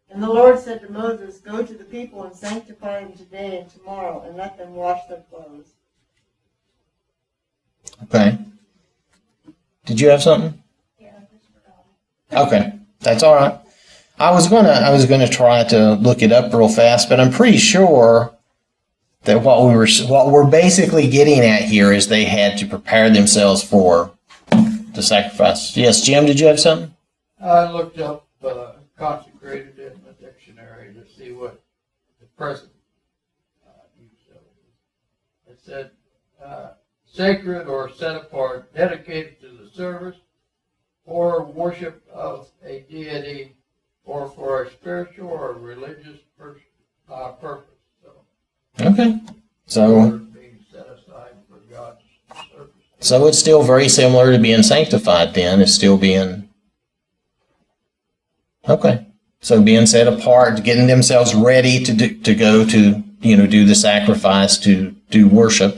And 0.09 0.23
the 0.23 0.29
Lord 0.29 0.57
said 0.59 0.81
to 0.81 0.91
Moses, 0.91 1.39
Go 1.39 1.63
to 1.63 1.73
the 1.73 1.83
people 1.83 2.23
and 2.23 2.35
sanctify 2.35 3.01
them 3.01 3.13
today 3.13 3.59
and 3.59 3.69
tomorrow, 3.69 4.23
and 4.25 4.37
let 4.37 4.57
them 4.57 4.75
wash 4.75 5.01
their 5.09 5.23
clothes. 5.29 5.73
Okay. 8.03 8.37
Did 9.85 9.99
you 9.99 10.09
have 10.09 10.21
something? 10.21 10.61
Yeah, 10.99 11.13
I 11.17 11.33
just 11.33 11.47
forgot. 11.51 12.47
Okay, 12.47 12.73
that's 12.99 13.23
all 13.23 13.35
right. 13.35 13.57
I 14.19 14.31
was 14.31 14.49
gonna 14.49 14.69
I 14.69 14.91
was 14.91 15.05
gonna 15.05 15.27
try 15.27 15.63
to 15.65 15.93
look 15.93 16.21
it 16.21 16.31
up 16.31 16.53
real 16.53 16.69
fast, 16.69 17.07
but 17.07 17.19
I'm 17.19 17.31
pretty 17.31 17.57
sure 17.57 18.33
that 19.23 19.43
what 19.43 19.61
we 19.67 19.75
were 19.75 19.87
what 20.07 20.31
we're 20.31 20.49
basically 20.49 21.07
getting 21.07 21.39
at 21.39 21.63
here 21.63 21.91
is 21.91 22.07
they 22.07 22.25
had 22.25 22.57
to 22.57 22.65
prepare 22.65 23.09
themselves 23.09 23.63
for 23.63 24.11
the 24.49 25.03
sacrifice. 25.03 25.77
Yes, 25.77 26.01
Jim, 26.01 26.25
did 26.25 26.39
you 26.39 26.47
have 26.47 26.59
something? 26.59 26.93
I 27.39 27.71
looked 27.71 27.99
up 27.99 28.25
uh, 28.43 28.73
consecrated 28.97 29.77
in 29.79 30.01
the 30.05 30.13
dictionary 30.25 30.93
to 30.93 31.05
see 31.07 31.31
what 31.31 31.61
the 32.19 32.25
present 32.37 32.71
uh, 33.65 33.71
use 34.01 34.11
of 34.31 34.37
it. 34.37 35.51
is. 35.51 35.53
It 35.53 35.59
said 35.63 35.91
uh, 36.43 36.71
sacred 37.05 37.67
or 37.67 37.89
set 37.93 38.15
apart, 38.15 38.73
dedicated 38.73 39.39
to 39.41 39.47
the 39.49 39.69
service 39.69 40.17
or 41.05 41.43
worship 41.45 42.03
of 42.13 42.49
a 42.65 42.81
deity 42.89 43.55
or 44.05 44.29
for 44.29 44.63
a 44.63 44.71
spiritual 44.71 45.29
or 45.29 45.53
religious 45.53 46.19
pur- 46.37 46.57
uh, 47.09 47.31
purpose. 47.33 47.69
So, 48.03 48.85
Okay. 48.85 49.19
So 49.67 50.11
being 50.33 50.59
set 50.71 50.87
aside 50.87 51.33
for 51.49 51.57
God's 51.71 51.99
service. 52.53 52.73
so 52.99 53.27
it's 53.27 53.37
still 53.39 53.63
very 53.63 53.89
similar 53.89 54.31
to 54.31 54.39
being 54.39 54.63
sanctified 54.63 55.33
then. 55.33 55.61
It's 55.61 55.73
still 55.73 55.97
being 55.97 56.46
Okay. 58.69 59.05
So 59.39 59.61
being 59.61 59.85
set 59.85 60.07
apart, 60.07 60.63
getting 60.63 60.87
themselves 60.87 61.33
ready 61.33 61.83
to 61.83 61.93
do, 61.93 62.17
to 62.21 62.35
go 62.35 62.65
to, 62.65 63.03
you 63.21 63.37
know, 63.37 63.47
do 63.47 63.65
the 63.65 63.75
sacrifice, 63.75 64.57
to 64.59 64.91
do 65.09 65.27
worship. 65.27 65.77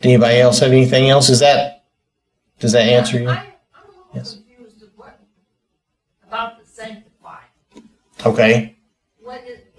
Did 0.00 0.12
anybody 0.12 0.40
else 0.40 0.60
have 0.60 0.72
anything 0.72 1.10
else? 1.10 1.28
Is 1.28 1.40
that, 1.40 1.84
does 2.58 2.72
that 2.72 2.88
answer 2.88 3.20
you? 3.20 3.28
I, 3.28 3.34
I'm 3.34 3.46
Yes. 4.14 4.38
confused 4.38 4.82
about 6.26 6.58
the 6.58 6.66
sanctified. 6.66 7.44
Okay. 8.24 8.76
What 9.22 9.42
is, 9.42 9.42
what 9.42 9.44
is 9.46 9.58
it 9.58 9.69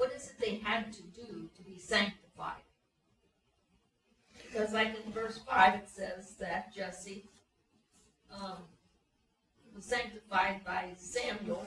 they 0.51 0.57
had 0.57 0.91
to 0.93 1.01
do 1.01 1.49
to 1.55 1.63
be 1.63 1.77
sanctified? 1.77 2.63
Because 4.35 4.73
like 4.73 4.95
in 5.05 5.11
verse 5.11 5.39
five, 5.39 5.75
it 5.75 5.89
says 5.89 6.35
that 6.39 6.73
Jesse, 6.75 7.25
um, 8.33 8.57
was 9.73 9.85
sanctified 9.85 10.63
by 10.65 10.89
Samuel, 10.97 11.65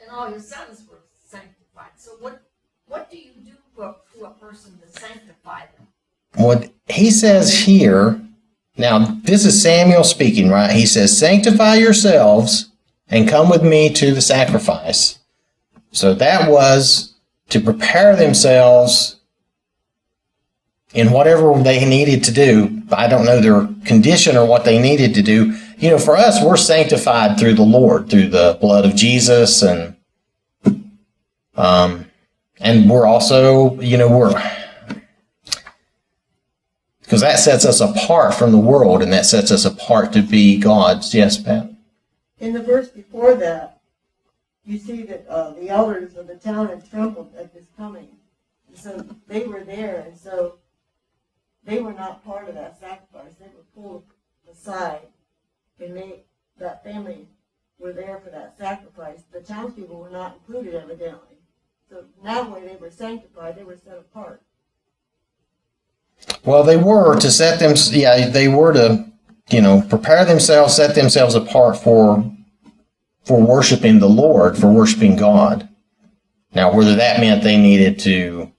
and 0.00 0.10
all 0.10 0.32
his 0.32 0.48
sons 0.48 0.82
were 0.90 1.00
sanctified. 1.26 1.92
So 1.96 2.12
what, 2.20 2.42
what 2.86 3.10
do 3.10 3.18
you 3.18 3.32
do 3.44 3.52
for, 3.74 3.94
a 4.24 4.30
person 4.30 4.78
to 4.78 5.00
sanctify 5.00 5.66
them? 5.76 5.86
what 6.36 6.70
he 6.86 7.10
says 7.10 7.64
here 7.64 8.20
now 8.76 8.98
this 9.24 9.44
is 9.44 9.60
samuel 9.60 10.04
speaking 10.04 10.48
right 10.48 10.70
he 10.70 10.86
says 10.86 11.18
sanctify 11.18 11.74
yourselves 11.74 12.70
and 13.08 13.28
come 13.28 13.50
with 13.50 13.64
me 13.64 13.92
to 13.92 14.14
the 14.14 14.20
sacrifice 14.20 15.19
so 15.92 16.14
that 16.14 16.50
was 16.50 17.14
to 17.48 17.60
prepare 17.60 18.16
themselves 18.16 19.16
in 20.92 21.10
whatever 21.12 21.52
they 21.62 21.84
needed 21.88 22.24
to 22.24 22.32
do 22.32 22.82
i 22.92 23.06
don't 23.06 23.24
know 23.24 23.40
their 23.40 23.68
condition 23.84 24.36
or 24.36 24.46
what 24.46 24.64
they 24.64 24.78
needed 24.78 25.14
to 25.14 25.22
do 25.22 25.56
you 25.78 25.90
know 25.90 25.98
for 25.98 26.16
us 26.16 26.42
we're 26.44 26.56
sanctified 26.56 27.38
through 27.38 27.54
the 27.54 27.62
lord 27.62 28.08
through 28.10 28.28
the 28.28 28.58
blood 28.60 28.84
of 28.84 28.94
jesus 28.94 29.62
and 29.62 29.96
um 31.56 32.06
and 32.60 32.88
we're 32.90 33.06
also 33.06 33.80
you 33.80 33.96
know 33.96 34.08
we're 34.08 34.32
because 37.10 37.22
that 37.22 37.40
sets 37.40 37.64
us 37.64 37.80
apart 37.80 38.34
from 38.34 38.52
the 38.52 38.58
world 38.58 39.02
and 39.02 39.12
that 39.12 39.26
sets 39.26 39.50
us 39.50 39.64
apart 39.64 40.12
to 40.12 40.22
be 40.22 40.60
God's. 40.60 41.12
Yes, 41.12 41.42
Pat. 41.42 41.68
In 42.38 42.52
the 42.52 42.62
verse 42.62 42.88
before 42.88 43.34
that, 43.34 43.79
you 44.70 44.78
see 44.78 45.02
that 45.02 45.26
uh, 45.28 45.50
the 45.54 45.68
elders 45.68 46.16
of 46.16 46.28
the 46.28 46.36
town 46.36 46.68
had 46.68 46.88
trembled 46.88 47.34
at 47.36 47.52
his 47.52 47.66
coming. 47.76 48.08
And 48.68 48.78
so 48.78 49.04
they 49.26 49.44
were 49.44 49.64
there, 49.64 50.04
and 50.06 50.16
so 50.16 50.58
they 51.64 51.80
were 51.80 51.92
not 51.92 52.24
part 52.24 52.48
of 52.48 52.54
that 52.54 52.78
sacrifice. 52.78 53.32
They 53.38 53.46
were 53.46 53.64
pulled 53.74 54.04
aside, 54.50 55.08
and 55.80 55.96
they, 55.96 56.22
that 56.58 56.84
family 56.84 57.26
were 57.80 57.92
there 57.92 58.20
for 58.20 58.30
that 58.30 58.56
sacrifice. 58.56 59.22
The 59.32 59.40
townspeople 59.40 59.98
were 59.98 60.10
not 60.10 60.34
included, 60.34 60.74
evidently. 60.74 61.38
So 61.88 62.04
now, 62.22 62.48
when 62.48 62.64
they 62.64 62.76
were 62.76 62.90
sanctified, 62.90 63.56
they 63.56 63.64
were 63.64 63.76
set 63.76 63.98
apart. 63.98 64.42
Well, 66.44 66.62
they 66.62 66.76
were 66.76 67.18
to 67.18 67.30
set 67.30 67.58
them. 67.58 67.74
Yeah, 67.90 68.28
they 68.28 68.46
were 68.46 68.72
to, 68.74 69.10
you 69.50 69.62
know, 69.62 69.82
prepare 69.88 70.24
themselves, 70.24 70.76
set 70.76 70.94
themselves 70.94 71.34
apart 71.34 71.76
for, 71.78 72.30
for 73.24 73.40
worshiping 73.40 73.98
the 73.98 74.08
Lord, 74.08 74.56
for 74.58 74.70
worshiping 74.72 75.16
God. 75.16 75.68
Now, 76.54 76.72
whether 76.74 76.96
that 76.96 77.20
meant 77.20 77.44
they 77.44 77.56
needed 77.56 77.98
to 78.00 78.50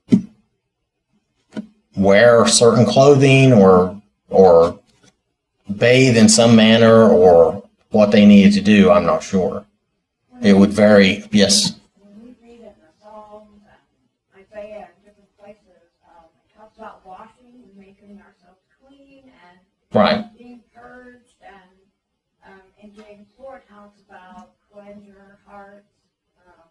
wear 1.96 2.48
certain 2.48 2.86
clothing 2.86 3.54
or 3.54 4.02
or 4.30 4.80
bathe 5.78 6.16
in 6.18 6.30
some 6.30 6.56
manner 6.56 7.10
or 7.10 7.68
what 7.90 8.12
they 8.12 8.26
needed 8.26 8.54
to 8.54 8.62
do, 8.62 8.90
I'm 8.90 9.06
not 9.06 9.24
sure. 9.24 9.66
It 10.42 10.54
would 10.54 10.72
vary. 10.72 11.26
Yes. 11.32 11.78
We 12.16 12.34
read 12.42 12.60
in 12.62 12.64
the 12.64 12.72
Psalms 13.02 13.62
and 13.66 14.46
Isaiah 14.46 14.88
and 14.96 15.06
different 15.06 15.38
places, 15.38 15.92
um, 16.08 16.26
talks 16.58 16.78
about 16.78 17.06
washing 17.06 17.62
and 17.68 17.76
making 17.78 18.22
ourselves 18.22 18.62
clean 18.82 19.24
and 19.26 19.60
Right. 19.94 20.26
being 20.38 20.64
purged 20.74 21.36
and, 21.44 21.70
um, 22.46 22.62
in 22.82 22.96
James 22.96 23.28
four 23.38 23.58
it 23.58 23.70
talks 23.70 24.00
about 24.10 24.51
cleanse 24.74 25.06
your 25.06 25.40
hearts, 25.46 25.92
um, 26.48 26.70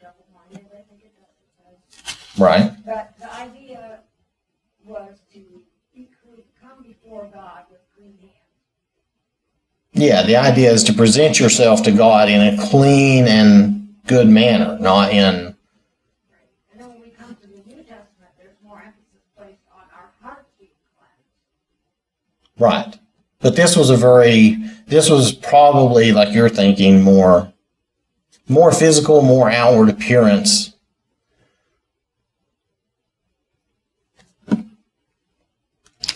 double-minded, 0.00 0.70
I 0.72 0.82
think 0.88 1.04
it 1.04 1.12
does, 1.16 1.34
it 1.42 2.04
says. 2.04 2.38
Right. 2.38 2.72
But 2.84 3.14
the 3.18 3.32
idea 3.34 4.00
was 4.84 5.18
to 5.32 5.38
be 5.94 6.08
clean, 6.22 6.44
come 6.60 6.82
before 6.82 7.28
God 7.32 7.64
with 7.70 7.80
clean 7.96 8.16
hands. 8.20 8.34
Yeah, 9.92 10.22
the 10.22 10.36
idea 10.36 10.70
is 10.72 10.84
to 10.84 10.92
present 10.92 11.40
yourself 11.40 11.82
to 11.84 11.92
God 11.92 12.28
in 12.28 12.40
a 12.40 12.68
clean 12.68 13.26
and 13.26 13.94
good 14.06 14.28
manner, 14.28 14.78
not 14.80 15.10
in 15.12 15.34
And 15.34 15.56
then 16.78 16.88
when 16.88 17.00
we 17.00 17.10
come 17.10 17.34
to 17.34 17.46
the 17.46 17.62
New 17.66 17.82
Testament, 17.82 18.32
there's 18.38 18.56
more 18.64 18.78
emphasis 18.78 19.22
placed 19.36 19.58
on 19.74 19.82
our 19.94 20.10
hearts 20.22 20.48
being 20.58 20.70
cleansed. 20.96 22.58
right. 22.58 22.96
But 23.40 23.56
this 23.56 23.74
was 23.74 23.88
a 23.90 23.96
very 23.96 24.58
this 24.90 25.08
was 25.08 25.30
probably 25.32 26.10
like 26.12 26.34
you're 26.34 26.48
thinking 26.48 27.00
more 27.00 27.52
more 28.48 28.72
physical, 28.72 29.22
more 29.22 29.48
outward 29.48 29.88
appearance. 29.88 30.74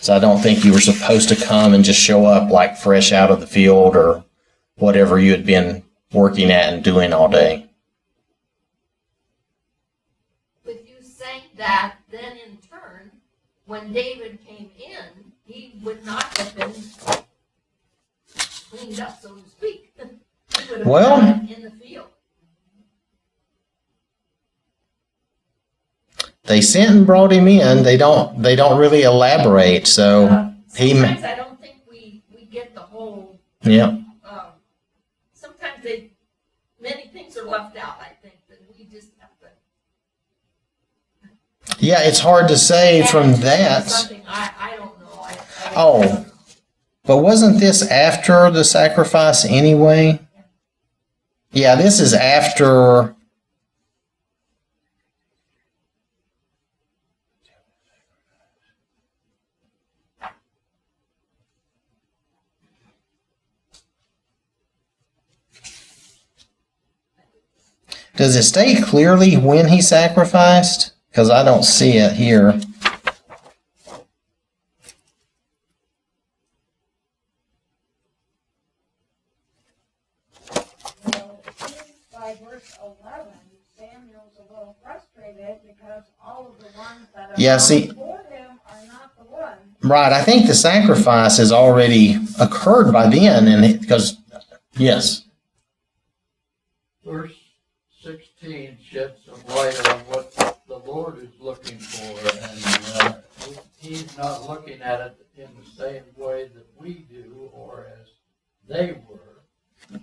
So 0.00 0.14
I 0.14 0.18
don't 0.18 0.40
think 0.40 0.64
you 0.64 0.72
were 0.72 0.80
supposed 0.80 1.28
to 1.28 1.36
come 1.36 1.72
and 1.72 1.84
just 1.84 2.00
show 2.00 2.26
up 2.26 2.50
like 2.50 2.76
fresh 2.76 3.12
out 3.12 3.30
of 3.30 3.40
the 3.40 3.46
field 3.46 3.96
or 3.96 4.24
whatever 4.74 5.20
you 5.20 5.30
had 5.30 5.46
been 5.46 5.84
working 6.12 6.50
at 6.50 6.74
and 6.74 6.82
doing 6.82 7.12
all 7.12 7.28
day. 7.28 7.70
If 10.66 10.88
you 10.88 10.96
sang 11.00 11.42
that, 11.56 11.94
then 12.10 12.36
in 12.44 12.58
turn, 12.68 13.12
when 13.66 13.92
David 13.92 14.40
came 14.44 14.70
in, 14.76 15.32
he 15.46 15.78
would 15.84 16.04
not 16.04 16.36
have 16.36 16.56
been 16.56 16.74
cleaned 18.76 19.00
up, 19.00 19.20
so 19.20 19.34
to 19.34 19.48
speak. 19.50 19.92
He 19.96 20.70
would 20.70 20.78
have 20.78 20.86
Well- 20.86 21.20
in 21.48 21.62
the 21.62 21.70
field. 21.70 22.06
they 26.44 26.60
sent 26.60 26.90
and 26.94 27.06
brought 27.06 27.32
him 27.32 27.48
in. 27.48 27.82
They 27.84 27.96
don't 27.96 28.42
they 28.42 28.54
don't 28.54 28.78
really 28.78 29.02
elaborate. 29.02 29.86
So 29.86 30.26
Uh, 30.26 30.50
he 30.76 30.92
Sometimes 30.92 31.24
I 31.24 31.34
don't 31.36 31.58
think 31.60 31.76
we, 31.90 32.22
we 32.34 32.44
get 32.44 32.74
the 32.74 32.80
whole, 32.82 33.38
yeah. 33.62 33.84
um, 33.86 34.02
sometimes 35.32 35.82
they, 35.82 36.10
many 36.80 37.06
things 37.08 37.36
are 37.38 37.44
left 37.46 37.76
out, 37.78 37.96
I 38.00 38.10
think, 38.22 38.34
that 38.48 38.58
we 38.76 38.84
just 38.84 39.08
have 39.20 39.30
to. 39.40 39.46
Yeah, 41.78 42.00
it's 42.02 42.18
hard 42.20 42.48
to 42.48 42.58
say 42.58 43.06
from 43.06 43.36
that. 43.40 43.88
Something, 43.88 44.22
I, 44.28 44.50
I 44.58 44.76
don't 44.76 45.00
know, 45.00 45.20
I. 45.22 45.32
I 45.32 45.72
Oh. 45.76 46.02
don't 46.02 46.26
know. 46.26 46.33
But 47.06 47.18
wasn't 47.18 47.60
this 47.60 47.82
after 47.90 48.50
the 48.50 48.64
sacrifice 48.64 49.44
anyway? 49.44 50.20
Yeah, 51.52 51.76
this 51.76 52.00
is 52.00 52.14
after. 52.14 53.14
Does 68.16 68.36
it 68.36 68.44
state 68.44 68.82
clearly 68.84 69.36
when 69.36 69.68
he 69.68 69.82
sacrificed? 69.82 70.92
Because 71.10 71.30
I 71.30 71.42
don't 71.42 71.64
see 71.64 71.98
it 71.98 72.12
here. 72.12 72.60
Well, 81.04 81.40
it 81.44 81.58
seems 81.58 82.06
by 82.12 82.38
verse 82.44 82.78
eleven, 82.80 83.32
Samuel's 83.76 84.38
a 84.38 84.42
little 84.52 84.76
frustrated 84.80 85.58
because 85.66 86.04
all 86.24 86.46
of 86.46 86.58
the 86.60 86.78
ones 86.78 87.08
that 87.16 87.30
have 87.30 87.33
Yeah, 87.44 87.58
see- 87.58 87.88
before 87.88 88.22
him 88.30 88.58
are 88.66 88.86
not 88.86 89.16
the 89.18 89.24
ones. 89.24 89.60
Right, 89.82 90.12
I 90.12 90.22
think 90.22 90.46
the 90.46 90.54
sacrifice 90.54 91.36
has 91.36 91.52
already 91.52 92.16
occurred 92.40 92.90
by 92.90 93.08
then, 93.08 93.46
and 93.48 93.80
because 93.80 94.16
yes, 94.78 95.24
Verse 97.04 97.32
sixteen 98.02 98.78
sheds 98.90 99.18
some 99.26 99.42
light 99.54 99.78
on 99.90 99.98
what 100.06 100.32
the 100.66 100.78
Lord 100.78 101.18
is 101.18 101.28
looking 101.38 101.78
for, 101.78 102.18
and 103.02 103.12
uh, 103.48 103.58
he's 103.78 104.16
not 104.16 104.48
looking 104.48 104.80
at 104.80 105.00
it 105.02 105.26
in 105.36 105.48
the 105.62 105.70
same 105.82 106.04
way 106.16 106.48
that 106.54 106.66
we 106.78 107.04
do, 107.10 107.50
or 107.52 107.86
as 108.00 108.08
they 108.66 108.96
were. 109.06 109.98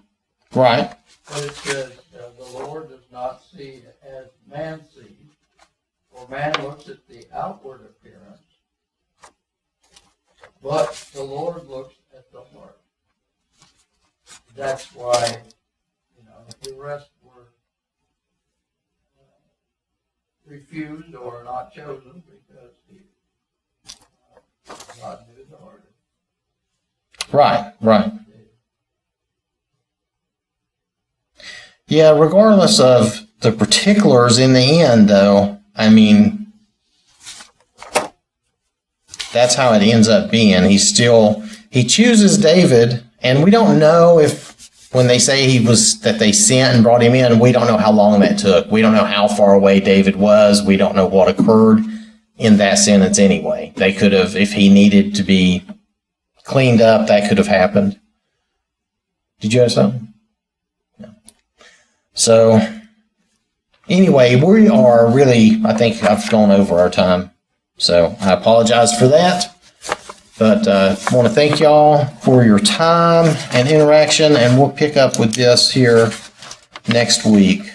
right, 0.54 0.94
But 1.28 1.44
it 1.44 1.54
says, 1.56 1.92
uh, 2.16 2.30
the 2.38 2.60
Lord 2.60 2.90
does 2.90 3.10
not 3.12 3.42
see 3.52 3.82
as 4.04 4.28
man 4.48 4.82
sees, 4.94 5.21
for 6.22 6.32
man 6.32 6.54
looks 6.64 6.88
at 6.90 7.08
the 7.08 7.26
outward 7.34 7.82
appearance, 7.82 8.42
but 10.62 11.10
the 11.14 11.24
Lord 11.24 11.68
looks 11.68 11.96
at 12.16 12.32
the 12.32 12.42
heart. 12.42 12.78
That's 14.56 14.94
why, 14.94 15.38
you 16.18 16.24
know, 16.26 16.32
the 16.62 16.74
rest 16.82 17.10
were 17.24 17.48
uh, 19.20 19.24
refused 20.46 21.16
or 21.16 21.44
not 21.44 21.74
chosen 21.74 22.24
because 22.26 22.72
he, 22.88 23.00
uh, 24.70 24.76
God 25.02 25.26
knew 25.28 25.46
the 25.50 25.58
heart. 25.58 25.84
right, 27.32 27.74
right. 27.82 28.12
Yeah, 31.88 32.18
regardless 32.18 32.80
of 32.80 33.28
the 33.42 33.52
particulars 33.52 34.38
in 34.38 34.54
the 34.54 34.80
end, 34.80 35.10
though, 35.10 35.61
I 35.76 35.90
mean, 35.90 36.52
that's 39.32 39.56
how 39.56 39.74
it 39.74 39.82
ends 39.82 40.08
up 40.08 40.32
being. 40.32 40.64
He 40.70 40.78
still 40.78 41.44
he 41.70 41.84
chooses 41.84 42.38
David, 42.38 43.04
and 43.22 43.44
we 43.44 43.52
don't 43.52 43.80
know 43.80 44.20
if 44.20 44.52
when 44.92 45.08
they 45.08 45.20
say 45.20 45.48
he 45.48 45.66
was 45.66 46.02
that 46.02 46.20
they 46.20 46.32
sent 46.32 46.76
and 46.76 46.84
brought 46.84 47.02
him 47.02 47.16
in, 47.16 47.40
we 47.40 47.52
don't 47.52 47.68
know 47.68 47.78
how 47.78 47.92
long 47.92 48.20
that 48.20 48.38
took. 48.38 48.70
We 48.70 48.82
don't 48.82 48.94
know 48.94 49.06
how 49.06 49.28
far 49.28 49.54
away 49.54 49.80
David 49.80 50.18
was. 50.18 50.62
We 50.64 50.76
don't 50.76 50.96
know 50.96 51.08
what 51.08 51.30
occurred 51.30 51.80
in 52.38 52.58
that 52.58 52.78
sentence 52.78 53.18
anyway. 53.18 53.72
They 53.78 53.94
could 53.94 54.12
have, 54.12 54.36
if 54.36 54.52
he 54.54 54.68
needed 54.68 55.16
to 55.16 55.24
be 55.24 55.64
cleaned 56.44 56.82
up, 56.82 57.08
that 57.08 57.30
could 57.30 57.38
have 57.38 57.48
happened. 57.48 58.00
Did 59.40 59.54
you 59.54 59.62
have 59.62 59.72
something? 59.72 60.14
No. 61.00 61.16
So, 62.14 62.81
anyway, 63.92 64.36
we 64.36 64.70
are 64.70 65.12
really, 65.12 65.62
I 65.66 65.74
think 65.74 66.04
I've 66.04 66.28
gone 66.30 66.50
over 66.50 66.80
our 66.80 66.90
time. 66.90 67.32
So, 67.78 68.16
I 68.22 68.34
apologize 68.34 68.98
for 68.98 69.08
that. 69.08 69.56
But 70.40 70.68
uh, 70.68 70.96
I 71.12 71.16
want 71.16 71.28
to 71.28 71.34
thank 71.34 71.60
y'all 71.60 72.06
for 72.24 72.44
your 72.44 72.58
time 72.58 73.36
and 73.54 73.68
interaction, 73.70 74.36
and 74.36 74.60
we'll 74.60 74.72
pick 74.72 74.98
up 74.98 75.20
with 75.20 75.36
this 75.36 75.70
here 75.70 76.10
next 76.88 77.26
week. 77.26 77.70